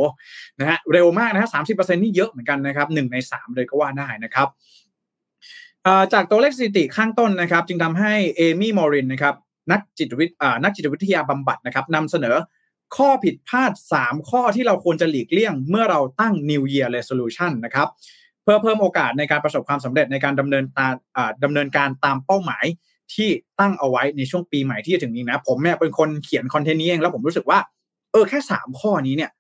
[0.60, 4.48] นะฮะเร็วมากนะฮะ30%นี่เยอะเหมือนกันนะครับหนึ่งใน3เลยก็ว่าได้นะครับ
[6.13, 9.36] จากตัวเลขสถิติข้างต้นนะครับ จึงทำให้เอมี่มอรินนะครับ
[9.72, 12.36] นักจิตวิทยานักจิตวิทยาบำบัดนะครับนำเสนอ
[12.96, 17.88] ข้อผิดพลาด 3 ข้อที่เราควรจะหลีกเลี่ยง เมื่อเราตั้ง New Year Resolution นะครับ
[18.44, 20.94] เพื่อเพิ่มโอกาสในการประสบความสำเร็จในการดำเนินตาม
[21.44, 22.66] ดำเนินการตามเป้าหมาย
[23.14, 23.30] ที่
[23.60, 27.60] ตั้งเอาไว้ในช่วงปีใหม่ที่จะถึงนี้นะ ผมเนี่ยเป็นคนเขียนคอนเทนต์นี้เองแล้วผมรู้สึกว่า
[28.12, 29.32] เออแค่ 3 ข้อนี้เนี่ย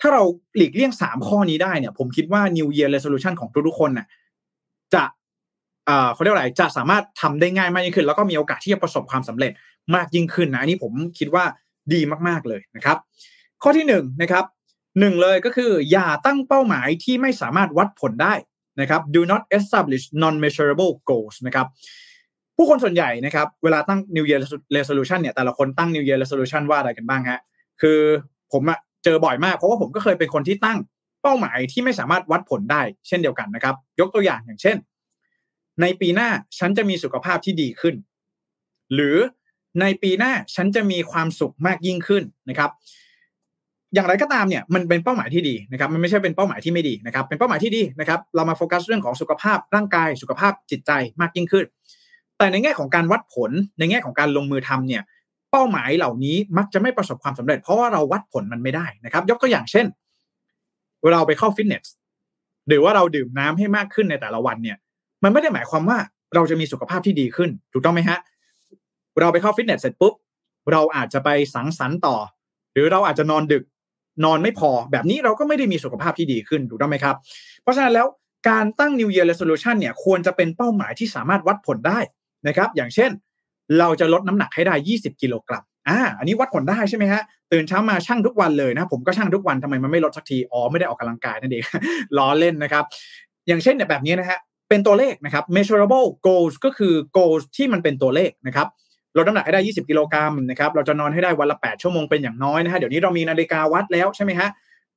[0.00, 0.22] ถ้าเรา
[0.56, 4.06] หลีกเลี่ยง 3 ข้อนี้ได้เนี่ย ผมคิดว่า New Year Resolution ของทุกๆคนน่ะ
[4.94, 5.02] จะ
[6.14, 9.52] เขาเรียกว่าอะไรจะสามารถทำได้ง่ายมากยิ่งขึ้น แล้วก็มีโอกาสที่จะประสบความสำเร็จ
[9.94, 11.44] มากยิ่งขึ้นนะอันนี้ผมคิดว่า
[11.92, 12.96] ดีมากๆเลยนะครับ
[13.62, 14.44] ข้อที่1นนะครับ
[14.98, 18.34] หนึ่งเลยก็คือ อย่าตั้งเป้าหมายที่ไม่สามารถวัดผลได้
[18.80, 21.66] นะครับ do not establish non-measurable goals นะครับ
[22.56, 24.40] ผู้คนส่วนใหญ่นะครับ เวลาตั้ง New Year
[24.76, 27.40] Resolution เนี่ย แต่ละคนตั้ง New Year Resolution ว่าอะไรกันบ้างฮะ
[27.80, 27.98] คือ
[28.52, 30.78] ผมอะเจอบ่อยมาก เพราะว่าผมก็เคยเป็นคนที่ตั้ง
[31.22, 34.76] เป้าหมายที่ไม่สามารถวัดผลได้ เช่นเดียวกันนะครับ ยกตัวอย่างอย่างเช่น
[35.80, 36.28] ในปีหน้า
[36.58, 37.94] ฉันจะมีสุขภาพที่ดีขึ้น
[38.94, 39.16] หรือ
[39.80, 42.70] ในปีหน้าฉันจะมีความสุขมากยิ่งขึ้นนะครับ
[43.94, 51.64] อย่างไรก็ตามเนี่ยมันเป็นเป้าหมายที่ดีนะครับมันไม่ใช่เป็นเป้าหมายที่ไม่ดีนะครับเป็นเป้าหมายที่ดีนะครับเรามาโฟกัสเรื่องของสุขภาพร่างกายสุขภาพจิตใจมากยิ่งขึ้น
[52.38, 55.02] แต่ในแง่ของการวัดผลในแง่ของการลงมือทำเนี่ย
[55.50, 59.86] เป้าหมายเหล่านี้มักจะไม่ประสบความสำเร็จ เพราะว่าเราวัดผลมันไม่ได้นะครับ ยกตัวอย่างเช่น
[61.12, 61.86] เราไปเข้าฟิตเนส
[62.68, 64.76] หรือว่าเราดื่มน้ำให้มากขึ้นในแต่ละวันเนี่ย
[65.24, 65.98] มันไม่ได้หมายความว่า
[66.34, 68.18] เราจะมีสุขภาพที่ดีขึ้น ถูกต้องไหมฮะ
[69.20, 70.14] เราไปเข้าฟิตเนสเสร็จปุ๊บ
[70.72, 72.16] เราอาจจะไปสังสรรค์ต่อ
[72.72, 73.64] หรือเราอาจจะนอนดึก
[74.24, 77.16] นอนไม่พอ แบบนี้เราก็ไม่ได้มีสุขภาพที่ดีขึ้นถูกต้องไหมครับ
[77.62, 78.06] เพราะฉะนั้นแล้ว
[78.48, 81.98] การตั้ง New Year Resolution เนี่ยควรจะเป็นเป้าหมายที่สามารถวัดผลได้
[82.48, 83.10] นะครับ อย่างเช่น
[83.78, 87.22] เราจะลดน้ำหนักให้ได้ 20 กิโลกรัมอ่าอันนี้วัดผลได้ใช่ไหมฮะ
[87.52, 91.64] ตื่นเช้ามาช่างทุกวันเลยนะผมก็ช่างทุกวันทำไมมันไม่ลดสักทีอ๋อไม่ได้ออกกำลังกายนั่นเอง
[92.18, 92.84] ล้อเล่นนะครับ
[93.46, 98.68] อย่างเช่นเนี่ยแบบนี้นะฮะเป็นตัวเลขนะครับ measurable goals ก็คือ goals ที่มันเป็นตัวเลขนะครับ
[99.16, 104.48] ลดน้ำหนักให้ได้ 20 กิโลกรัมนะครับเราจะนอนให้ได้วันละ 8 ชั่วโมงเป็นอย่างน้อยนะฮะเดี๋ยวนี้เรามีนาฬิกาวัดแล้วใช่ไหมฮะ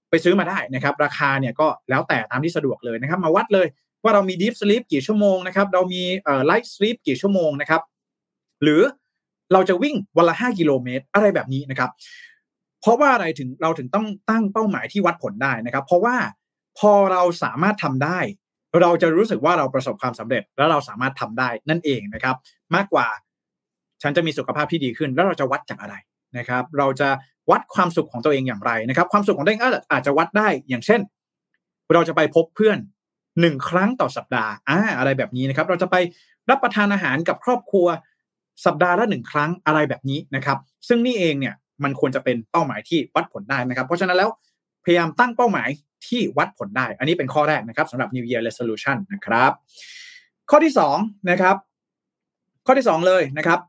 [0.09, 3.67] ไปซื้อมาได้นะครับราคาเนี่ยก็แล้วแต่ตามที่สะดวกเลยนะครับมาวัดเลย
[4.03, 7.81] ว่าเรามี deep sleep กี่ชั่วโมงนะครับเรามีเอ่อ light sleep กี่ชั่วโมงนะครับ
[8.63, 8.81] หรือ
[9.53, 11.89] เราจะวิ่งวันละ 5 กิโลเมตรอะไรแบบนี้นะครับ
[12.81, 16.15] เพราะว่าอะไรถึงเราถึงต้องตั้งเป้าหมายที่วัดผลได้นะครับ เพราะว่า
[16.79, 18.19] พอเราสามารถทำได้
[18.81, 22.35] เราจะรู้สึกว่าเราประสบความสำเร็จ และเราสามารถทำได้นั่นเองนะครับ
[22.75, 23.07] มากกว่า
[24.01, 25.95] ฉันจะมีสุขภาพที่ดีขึ้น แล้วเราจะวัดจากอะไร
[26.37, 27.09] นะครับ เราจะ
[27.51, 31.01] วัดความสุขของตัวเองอย่างไรนะครับ ความสุขของตัวเองอาจจะวัดได้อย่างเช่น
[31.93, 32.77] เราจะไปพบเพื่อน
[33.41, 35.95] หนึ่งครั้งต่อสัปดาห์อ่าอะไรแบบนี้นะครับ เราจะไป
[36.49, 37.87] รับประทานอาหารกับครอบครัว
[38.65, 40.57] สัปดาห์ละหนึ่งครั้งอะไรแบบนี้นะครับ
[40.87, 44.29] ซึ่งนี่เองเนี่ยมันควรจะเป็นเป้าหมายที่วัดผลได้นะครับ เพราะฉะนั้นแล้ว
[44.83, 45.69] พยายามตั้งเป้าหมาย
[46.07, 49.51] ที่วัดผลได้ อันนี้เป็นข้อแรกนะครับสำหรับ New Year Resolution นะครับ
[50.49, 51.55] ข้อที่2นะครับ
[52.65, 53.59] ข้อที่ 2 เลยนะครับ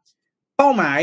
[0.59, 1.01] เป้าหมาย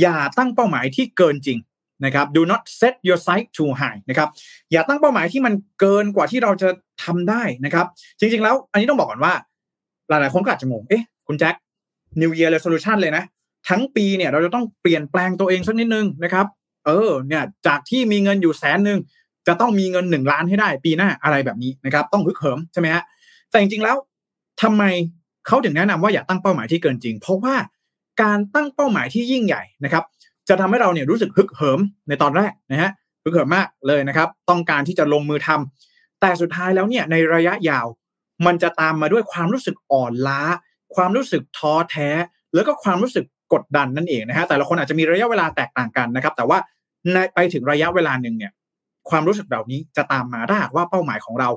[0.00, 1.58] อย่าตั้งเป้าหมายที่เกินจริง
[2.04, 4.28] นะครับ do not set your sight too high นะครับ
[4.72, 6.68] อย่าตั้งเป้าหมายที่มันเกินกว่าที่เราจะ
[7.04, 7.86] ทำได้นะครับ
[8.18, 9.34] จริง ๆ แล้วอันนี้ต้องบอกก่อนว่า
[10.08, 11.54] หลายๆ คนก็อาจจะงง เอ๊ะ คุณแจ็ค
[12.20, 13.24] New Year Resolution เลยนะ
[13.68, 16.46] ทั้งปีเนี่ยเราจะต้องเปลี่ยนแปลงตัวเองสักนิดนึงนะครับ
[16.86, 18.98] เออ เนี่ยจากที่มีเงินอยู่แสนหนึ่ง
[19.46, 23.02] จะต้องมีเงินหนึ่งล้านให้ได้ ปีหน้าอะไรแบบนี้นะครับ ต้องฮึกเหิมใช่ไหมฮะ
[23.50, 23.96] แต่จริงๆแล้ว
[24.62, 24.82] ทำไม
[25.46, 27.54] เขาถึงแนะนำว่าอย่าตั้งเป้าหมายที่เกินจริง เพราะว่า
[28.22, 30.04] การตั้งเป้าหมายที่ยิ่งใหญ่นะครับ
[30.48, 32.90] จะทำให้เราเนี่ยรู้สึกฮึกเหิมในตอนแรกนะฮะ
[33.22, 37.86] ฮึกเหิมมากเลยนะครับ ต้องการที่จะลงมือทำแต่สุดท้ายแล้วเนี่ยในระยะยาว
[38.46, 40.42] มันจะตามมาด้วยความรู้สึกอ่อนล้า
[40.94, 42.08] ความรู้สึกท้อแท้
[42.54, 46.58] แล้วก็ความรู้สึกกดดันนั่นเองนะฮะแต่ละคนอาจจะมีระยะเวลาแตกต่างกันนะครับ แต่ว่า
[47.12, 48.52] ในไปถึงระยะเวลาหนึ่งเนี่ย
[49.10, 51.48] ความรู้สึกเหล่านี้จะตามมาถ้าหากว่าเป้าหมายของเรา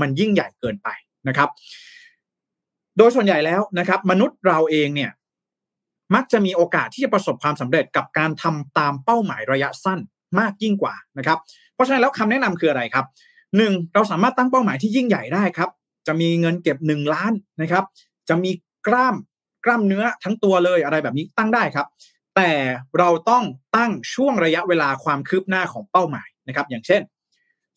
[0.00, 0.88] มันยิ่งใหญ่เกินไป
[1.28, 1.48] นะครับ
[2.98, 5.10] โดยส่วนใหญ่แล้วนะครับ มนุษย์เราเองเนี่ย
[6.14, 10.00] มักจะมีโอกาสที่จะประสบความสำเร็จกับการทำตามเป้าหมายระยะสั้น
[10.38, 11.38] มากยิ่งกว่านะครับ
[11.74, 13.06] เพราะฉะนั้นแล้วคำแนะนำคืออะไรครับ
[13.56, 15.70] หนึ่งเราสามารถตั้งเป้าหมายที่ยิ่งใหญ่ได้ครับ
[16.06, 17.84] จะมีเงินเก็บหนึ่งล้านนะครับ
[18.28, 18.50] จะมี
[18.86, 19.14] กล้าม
[19.64, 21.86] กล้ามเนื้อทั้งตัวเลยอะไรแบบนี้ตั้งได้ครับ
[22.36, 22.50] แต่
[22.98, 23.44] เราต้อง
[23.76, 27.02] ตั้งช่วงระยะเวลาความคืบหน้าของเป้าหมายนะครับ อย่างเช่น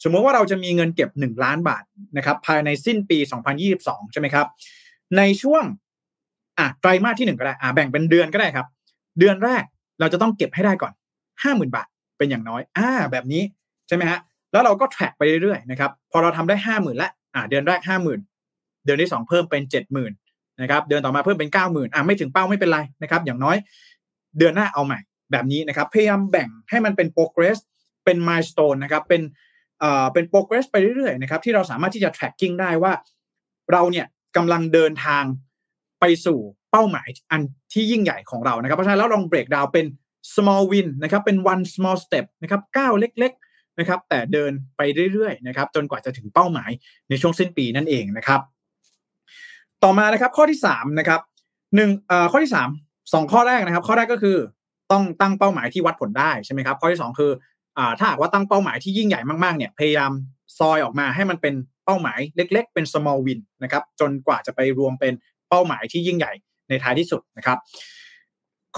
[0.03, 1.83] สมมติว่าเราจะมีเงินเก็บ 1 ล้านบาท
[2.17, 3.17] นะครับ ภายในสิ้นปี
[3.65, 4.47] 2022 ใช่ไหมครับ
[5.17, 5.63] ในช่วง
[6.59, 8.67] อะไตรมาสที่1ก็ได้อะแบ่งเป็นเดือนก็ได้ครับ
[9.19, 9.63] เดือนแรก
[9.99, 10.93] เราจะต้องเก็บให้ได้ก่อน
[11.33, 11.87] 50,000บาท
[12.17, 13.43] เป็นอย่างน้อย อ่า แบบนี้
[13.87, 14.19] ใช่ไหมฮะ
[14.51, 18.19] แล้วเราก็แทร็กไปเรื่อยๆนะครับพอเราทำได้ห้าหมื่นล้วอ่าเดือนแรกห้าหมื่น
[18.85, 20.11] เดือนที่สองเพิ่มเป็นเจ็ดหมื่น
[20.61, 23.57] นะครับเดือนต่อมาเพิ่มเป็นเก้าหมื่นอ่าไม่ถึงเป้าไม่เป็นไรนะครับ อย่างน้อย
[24.37, 24.99] เดือนหน้าเอาใหม่
[25.31, 27.57] แบบนี้นะครับพยายามแบ่งให้มันเป็น progress
[28.05, 29.21] เป็น milestone นะครับเป็น
[29.79, 32.93] เอ่อเป็น progress ไปเรื่อยๆนะครับที่เราสามารถที่จะ tracking ได้ว่า
[33.71, 34.05] เราเนี่ย
[34.35, 35.23] กำลังเดินทาง
[35.99, 36.39] ไปสู่
[36.71, 37.41] เป้าหมายอัน
[37.73, 39.85] ที่ยิ่งใหญ่ของเรานะครับ เพราะฉะนั้นแล้วลอง break down เป็น
[40.35, 44.81] small win นะครับ เป็น one small step นะครับก้าวเล็ก ๆนะครับ แต่เดินไป
[45.11, 46.71] เรื่อยๆนะครับจนกว่าจะถึงเป้าหมาย
[47.09, 48.41] ในช่วงสิ้นปีนั่นเองนะครับ
[49.83, 51.21] ต่อมานะครับข้อที่สามนะครับ
[51.75, 52.69] หนึ่งอ่อข้อที่สาม
[53.13, 54.37] สองข้อแรกนะครับ ข้อแรกก็คือ
[54.91, 57.31] ต้องตั้งเป้าหมายที่วัดผลได้ใช่ไหมครับ ข้อที่สองคือ
[57.77, 60.11] อ่าถ้าหากว่าตั้งเป้าหมายที่ยิ่งใหญ่มากๆเนี่ยพยายาม
[60.57, 61.53] ซอยออกมาให้มันเป็น
[61.85, 65.13] เป้าหมายเล็ก ๆ เป็น small win นะครับจนกว่าจะไปรวมเป็น
[65.49, 66.33] เป้าหมายที่ยิ่งใหญ่
[66.69, 67.57] ในท้ายที่สุดนะครับ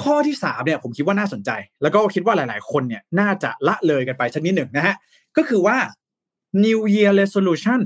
[0.01, 1.49] ข้อที่สามเนี่ยผมคิดว่าน่าสนใจ
[1.81, 4.95] แล้วก็คิดว่าหลาย ๆ คนเนี่ยน่าจะละเลยกันไปสักนิดหนึ่งนะฮะ
[5.37, 5.77] ก็คือว่า
[6.63, 7.79] New Year Resolution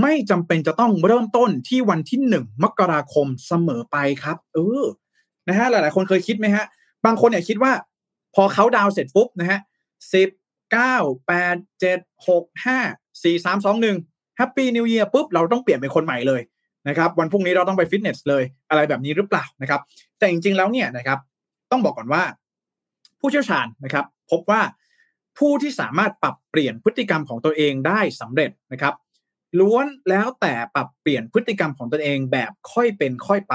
[0.00, 4.84] ไม่จำเป็นจะต้องเริ่มต้นที่วันที่หนึ่งมกราคมเสมอไปครับ เออ
[5.48, 6.64] นะฮะหลาย ๆ คนเคยคิดไหมฮะ
[7.04, 7.72] บางคนเนี่ยคิดว่า
[8.34, 9.58] พอเขาดาวเสร็จปุ๊บนะฮะ
[10.12, 10.28] สิบ
[10.72, 10.96] เก้า
[11.26, 11.98] แปดเจ็ด
[12.28, 12.78] หกห้า
[13.22, 13.96] สี่สามสองหนึ่ง
[14.36, 16.40] Happy New Year ปุ๊บ เราต้องเปลี่ยนเป็นคนใหม่เลย
[16.88, 19.80] นะครับวันพรุ่งนี้เราต้องไปฟิตเนสเลยอะไรแบบนี้หรือเปล่านะครับ
[20.18, 21.18] แต่จริงๆแล้วเนี่ยนะครับ
[21.70, 22.22] ต้องบอกก่อนว่า
[23.20, 24.60] ผู้เชี่ยวชาญนะครับ พบว่า
[25.38, 28.94] ผู้ที่สามารถปรับเปลี่ยนพฤติกรรมของตัวเองได้สำเร็จนะครับ
[29.60, 33.54] ล้วนแล้วแต่ปรับเปลี่ยนพฤติกรรมของตนเองแบบค่อยเป็นค่อยไป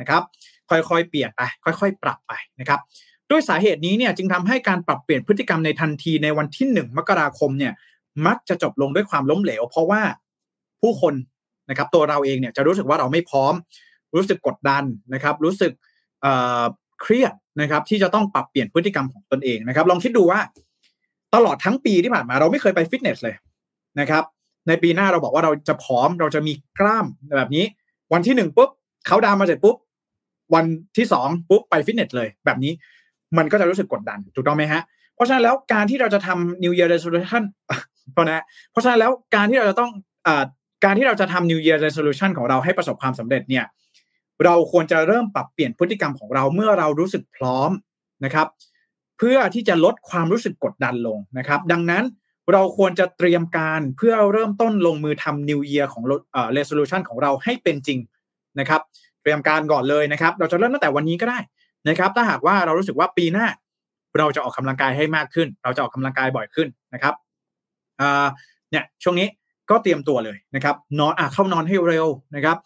[0.00, 0.22] นะครับ
[0.70, 2.80] ค่อยๆเปลี่ยนไป ค่อย ๆ ปรับไปนะครับ
[3.30, 7.72] ด้วยสาเหตุนี้เนี่ยจึงทำให้การปรับเปลี่ยนพฤติกรรมในทันทีในวันที่หนึ่งมกราคมเนี่ย
[8.26, 10.02] มักจะจบลงด้วยความล้มเหลว เพราะว่า
[10.80, 11.14] ผู้คน
[11.70, 13.54] นะครับตัวเราเองเนี่ยจะรู้สึกว่าเราไม่พร้อม
[14.14, 15.72] รู้สึกกดดันนะครับ รู้สึก
[17.02, 20.40] เครียดนะครับที่จะต้องปรับเปลี่ยนพฤติกรรมของตนเองนะครับ ลองคิดดูว่า
[21.34, 23.34] ตลอดทั้งปีที่ผ่านมาเราไม่เคยไปฟิตเนสเลย
[24.00, 24.22] นะครับ
[24.68, 27.06] ในปีหน้าเราบอกว่าเราจะผอมเราจะมีกล้าม
[27.38, 27.64] แบบนี้
[28.12, 28.70] วันที่หนึ่งปุ๊บ
[29.06, 29.76] เขาดาวมาเสร็จปุ๊บ
[30.54, 30.64] วัน
[30.96, 32.72] ที่สองปุ๊บไปฟิตเนสเลย แบบนี้
[33.38, 34.82] มันก็จะรู้สึกกดดันถูกต้องไหมฮะ
[35.14, 37.42] เพราะฉะนั้นแล้วการที่เราจะทำ New Year Resolution
[38.12, 39.90] เพราะนะเพราะฉะนั้นแล้วการที่เราจะต้อง
[40.26, 40.28] อ
[40.84, 43.64] การที่เราจะทำ New Year Resolution ของเราให้ประสบความสำเร็จเนี่ย
[44.44, 47.70] เราควรจะเริ่มปรับเปลี่ยนพฤติกรรมของเราเมื่อเรารู้สึกพร้อม
[48.24, 48.46] นะครับ
[49.18, 52.04] เพื่อที่จะลดความรู้สึกกดดันลงนะครับ ดังนั้น
[52.52, 56.02] เราควรจะเตรียมการเพื่อเริ่มต้นลงมือทำ New Year ของ
[56.32, 57.98] เอ่อ resolution ของเราให้เป็นจริง
[58.60, 58.80] นะครับ
[59.22, 61.38] เตรียมการก่อนเลยนะครับ เราจะเริ่มตั้งแต่วันนี้ก็ได้
[61.88, 63.46] นะครับ ถ้าหากว่าเรารู้สึกว่าปีหน้า
[64.18, 67.14] เราจะออกกำลังกายให้มากขึ้น เราจะออกกำลังกายบ่อยขึ้นนะครับ
[68.70, 69.28] เนี่ยช่วงนี้
[69.70, 72.56] ก็เตรียมตัวเลยนะครับนอนอะเข้านอนให้เร็วนะครับ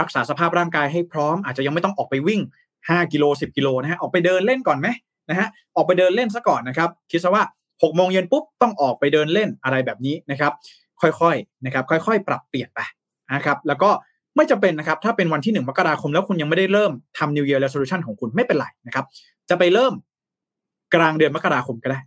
[0.00, 2.40] รักษาสภาพร่างกายให้พร้อม อาจจะยังไม่ต้องออกไปวิ่ง
[2.76, 4.88] 5กิโล10กิโลนะฮะออกไปเดินเล่นก่อนไหม
[5.30, 10.52] นะฮะออกไปเดินเล่นซะก่อนนะครับคิดซะว่า6โมงเย็นปุ๊บต้องออกไปเดินเล่นอะไรแบบนี้นะครับ
[11.00, 12.80] ค่อยๆนะครับ ค่อยๆ ปรับเปลี่ยนไป
[13.34, 13.90] นะครับ แล้วก็
[14.36, 19.04] ไม่จำเป็นนะครับ ถ้าเป็นวันที่1มกราคมแล้วคุณยังไม่ได้เริ่มทำ New Year Resolution ของคุณไม่เป็นไรนะครับ
[19.48, 19.92] จะไปเริ่ม
[20.94, 22.00] กลางเดือนมกราคมก็ได้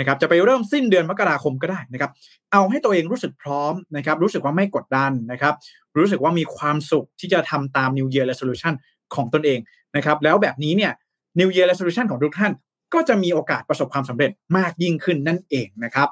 [0.00, 2.10] นะครับจะไปเริ่มสิ้นเดือนมกราคมก็ได้นะครับ
[2.52, 5.54] เอาให้ตัวเองรู้สึกพร้อมนะครับ รู้สึกว่าไม่กดดันนะครับ
[5.98, 8.74] รู้สึกว่ามีความสุขที่จะทำตาม New Year Resolution
[9.14, 9.58] ของตนเอง
[9.96, 10.92] นะครับ แล้วแบบนี้เนี่ย
[11.38, 12.52] New Year Resolution ของทุกท่าน
[12.94, 16.08] ก็จะมีโอกาสประสบความสำเร็จมากยิ่งขึ้นนั่นเองนะครับ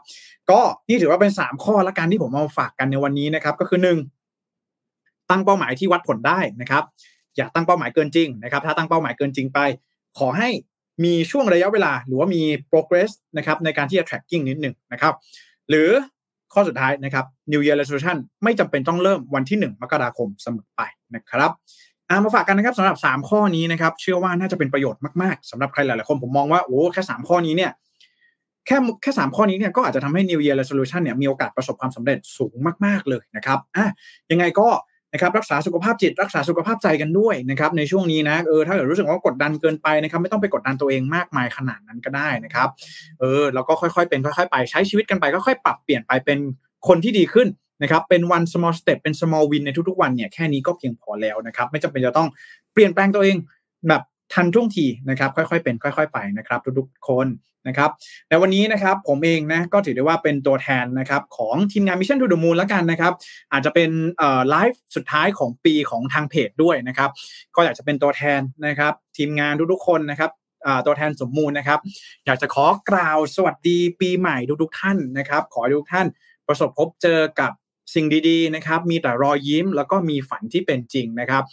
[0.50, 6.84] ก็นี่ถือว่าเป็น 3 ข้อละกันที่ผมมาฝากกันในวันนี้นะครับ ก็คือ 1 ตั้งเป้าหมายที่วัดผลได้นะครับ
[7.36, 9.58] อย่าตั้งเป้าหมายเกินจริงนะครับ ถ้าตั้งเป้าหมายเกินจริงไป
[10.18, 10.48] ขอให้
[11.04, 15.14] มีช่วงระยะเวลาหรือว่ามี progress นะครับในการที่จะ tracking นิดหนึ่งนะครับ
[15.68, 15.88] หรือ
[16.52, 20.82] ข้อสุดท้ายนะครับ New Year Resolution ไม่จำเป็นต้องเริ่มวันที่ 1 มกราคมเสมอไป
[21.14, 21.50] นะครับ
[22.10, 27.72] อามาฝากกันนะครับสำหรับ 3 ข้อนี้นะครับ เชื่อว่าน่าจะเป็นประโยชน์มากๆสำหรับใครหลายๆคนผมมองว่าโอ้แค่ 3 ข้อนี้เนี่ย
[28.66, 33.86] แค่แค่สามข้อนี้เนี่ยก็อาจจะทำให้ New Year Resolution เนี่ยมีโอกาสประสบความสำเร็จสูงมาก ๆ เลยนะครับอะ
[34.30, 34.68] ยังไงก็
[35.12, 42.68] นะครับรักษาสุขภาพจิตรักษาสุขภาพใจกันด้วยนะครับในช่วงนี้นะเออถ้าเกิดรู้สึกว่ากดดันเกินไปนะครับไม่ต้องไปกดดันตัวเองมากมายขนาดนั้นก็ได้นะครับ
[43.20, 46.38] เออแล้วก็ค่อยๆเป็นค่อยๆไปใช้ชีวิตกันไปก็ค่อยปรับเปลี่ยนไปเป็น
[46.88, 47.48] คนที่ดีขึ้น
[47.82, 52.28] นะครับเป็น one small step เป็น small win ในทุกๆวันเนี่ยแค่นี้ก็เพียงพอแล้วนะครับไม่จำเป็นจะต้อง
[52.72, 53.36] เปลี่ยนแปลงตัวเอง
[53.88, 54.02] แบบ
[54.34, 57.26] ทันท่วงทีนะครับค่อยๆเป็นค่อย ๆ ไปนะครับทุกๆคน
[57.68, 57.90] นะครับ
[58.28, 63.12] ในวันนี้นะครับผมเองนะก็ถือได้ว่าเป็นตัวแทนนะครับของทีมงาน Mission to the Moon แล้วกันนะครับ
[63.52, 63.90] อาจจะเป็น
[64.50, 67.10] ไลฟ์สุดท้ายของปีของทางเพจด้วยนะครับ
[67.56, 70.30] ก็อยากจะเป็นตัวแทนนะครับ ทีมงานทุกๆคนนะครับ
[70.86, 71.78] ตัวแทนสมมูลนะครับ
[72.26, 76.06] อยากจะขอกล่าวสวัสดีปีใหม่ทุกๆท่านนะครับ ขอให้ทุกท่าน
[76.48, 77.52] ประสบพบเจอกับ
[77.94, 81.44] สิ่งดีๆนะครับมีแต่รอยยิ้มแล้วก็มีฝันที่เป็นจริงนะครับ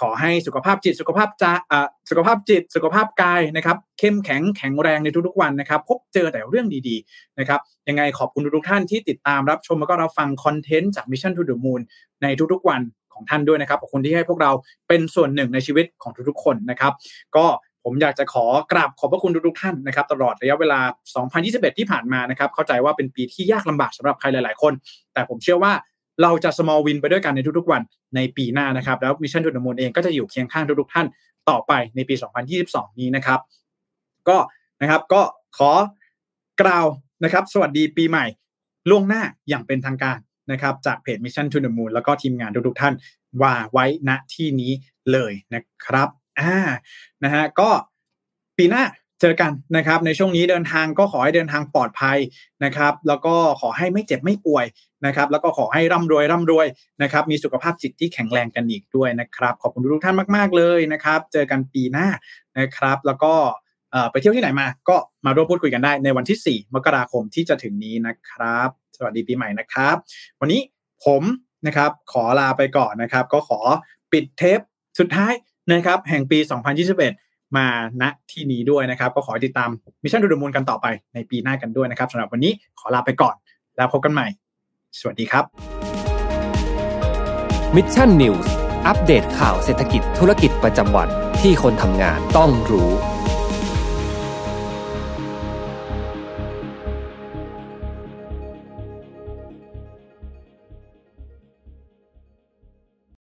[0.00, 1.52] ขอให้สุขภาพจิตสุขภาพจะ
[2.10, 11.80] สุขภาพจิต สุขภาพกายนะครับ เข้มแข็งแข็งแรงในทุกๆวันนะครับ พบเจอแต่เรื่องดีๆนะครับยังไงขอบคุณทุกท่านที่ติดตามรับชมแล้วก็รับฟังคอนเทนต์จาก Mission to the Moon
[12.22, 12.80] ในทุกๆวัน
[13.14, 14.50] ของท่านด้วยนะครับขอบคุณที่ให้พวกเรา
[14.88, 16.92] เป็นส่วนหนึ่งในชีวิตของทุกๆคนนะครับ
[17.36, 17.46] ก็
[17.90, 20.80] ผมอยากจะขอกราบขอบพระคุณทุกท่านนะครับตลอดระยะเวลา
[21.28, 24.72] 2021 ที่ผ่านมานะครับเข้าใจว่าเป็นปีที่ยากลำบากสำหรับใครหลาย ๆ คน
[25.14, 25.72] แต่ผมเชื่อว่า
[26.22, 27.82] เราจะ small win ไปด้วยกันในทุกๆวัน
[28.16, 31.06] ในปีหน้านะครับ แล้ว Mission to the Moon เองก็จะอยู่เคียงข้างทุกๆท่าน
[31.50, 32.14] ต่อไปในปี
[32.56, 33.40] 2022 นี้นะครับ
[34.28, 34.38] ก็
[34.82, 35.22] นะครับก็
[35.58, 35.70] ขอ
[36.62, 36.86] กล่าว
[37.24, 38.26] นะครับ สวัสดีปีใหม่
[38.90, 40.18] ล่วงหน้าอย่างเป็นทางการ
[40.52, 42.94] นะครับ จากเพจ Mission to the Moon แล้วก็ทีมงานทุกๆท่าน
[43.42, 44.72] ว่าไว้ณที่นี้
[45.12, 46.08] เลยนะครับ
[46.40, 46.56] อ่า
[47.24, 47.68] นะฮะก็
[48.58, 48.84] ปีหน้า
[49.20, 52.18] เจอกันนะครับในช่วงนี้เดินทางก็ขอให้เดินทางปลอดภัย
[52.64, 54.64] นะครับ แล้วก็ขอให้ไม่เจ็บไม่ป่วย
[55.06, 56.66] นะครับ แล้วก็ขอให้ร่ำรวยร่ำรวย
[57.02, 62.08] นะครับ มีสุขภาพจิตที่แข็งแรงกันอีกด้วยนะครับ ขอบคุณทุกท่านมากๆเลยนะครับ เจอกันปีหน้า
[62.58, 63.34] นะครับ แล้วก็
[64.10, 69.96] ไปเที่ยวที่ไหนมา ก็มาร่วมพูดคุยกันได้ในวันที่ 4 มกราคมที่จะถึงนี้นะครับ สวัสดีปีใหม่นะครับ
[70.40, 70.60] วันนี้
[71.04, 71.22] ผม
[71.66, 73.60] นะครับขอลาไปก่อนนะครับ ก็ขอ
[74.12, 74.60] ปิดเทป
[74.98, 75.32] สุดท้าย
[75.72, 76.38] นะครับแห่งปี
[76.96, 77.66] 2021 มา
[78.02, 79.70] ณที่นี้ด้วยนะครับ ก็ขอติดตาม
[80.02, 83.34] Mission To The Moon กันต่อไปในปีหน้ากันด้วยนะครับสำหรับวันนี้ขอลาไปก่อน
[83.76, 84.26] แล้วพบกันใหม่
[84.98, 85.44] สวัสดีครับ
[87.76, 88.54] Mission News
[88.86, 91.08] อัปเดตข่าวเศรษฐกิจธุรกิจประจำวัน
[91.40, 92.90] ที่คนทำงานต้องรู้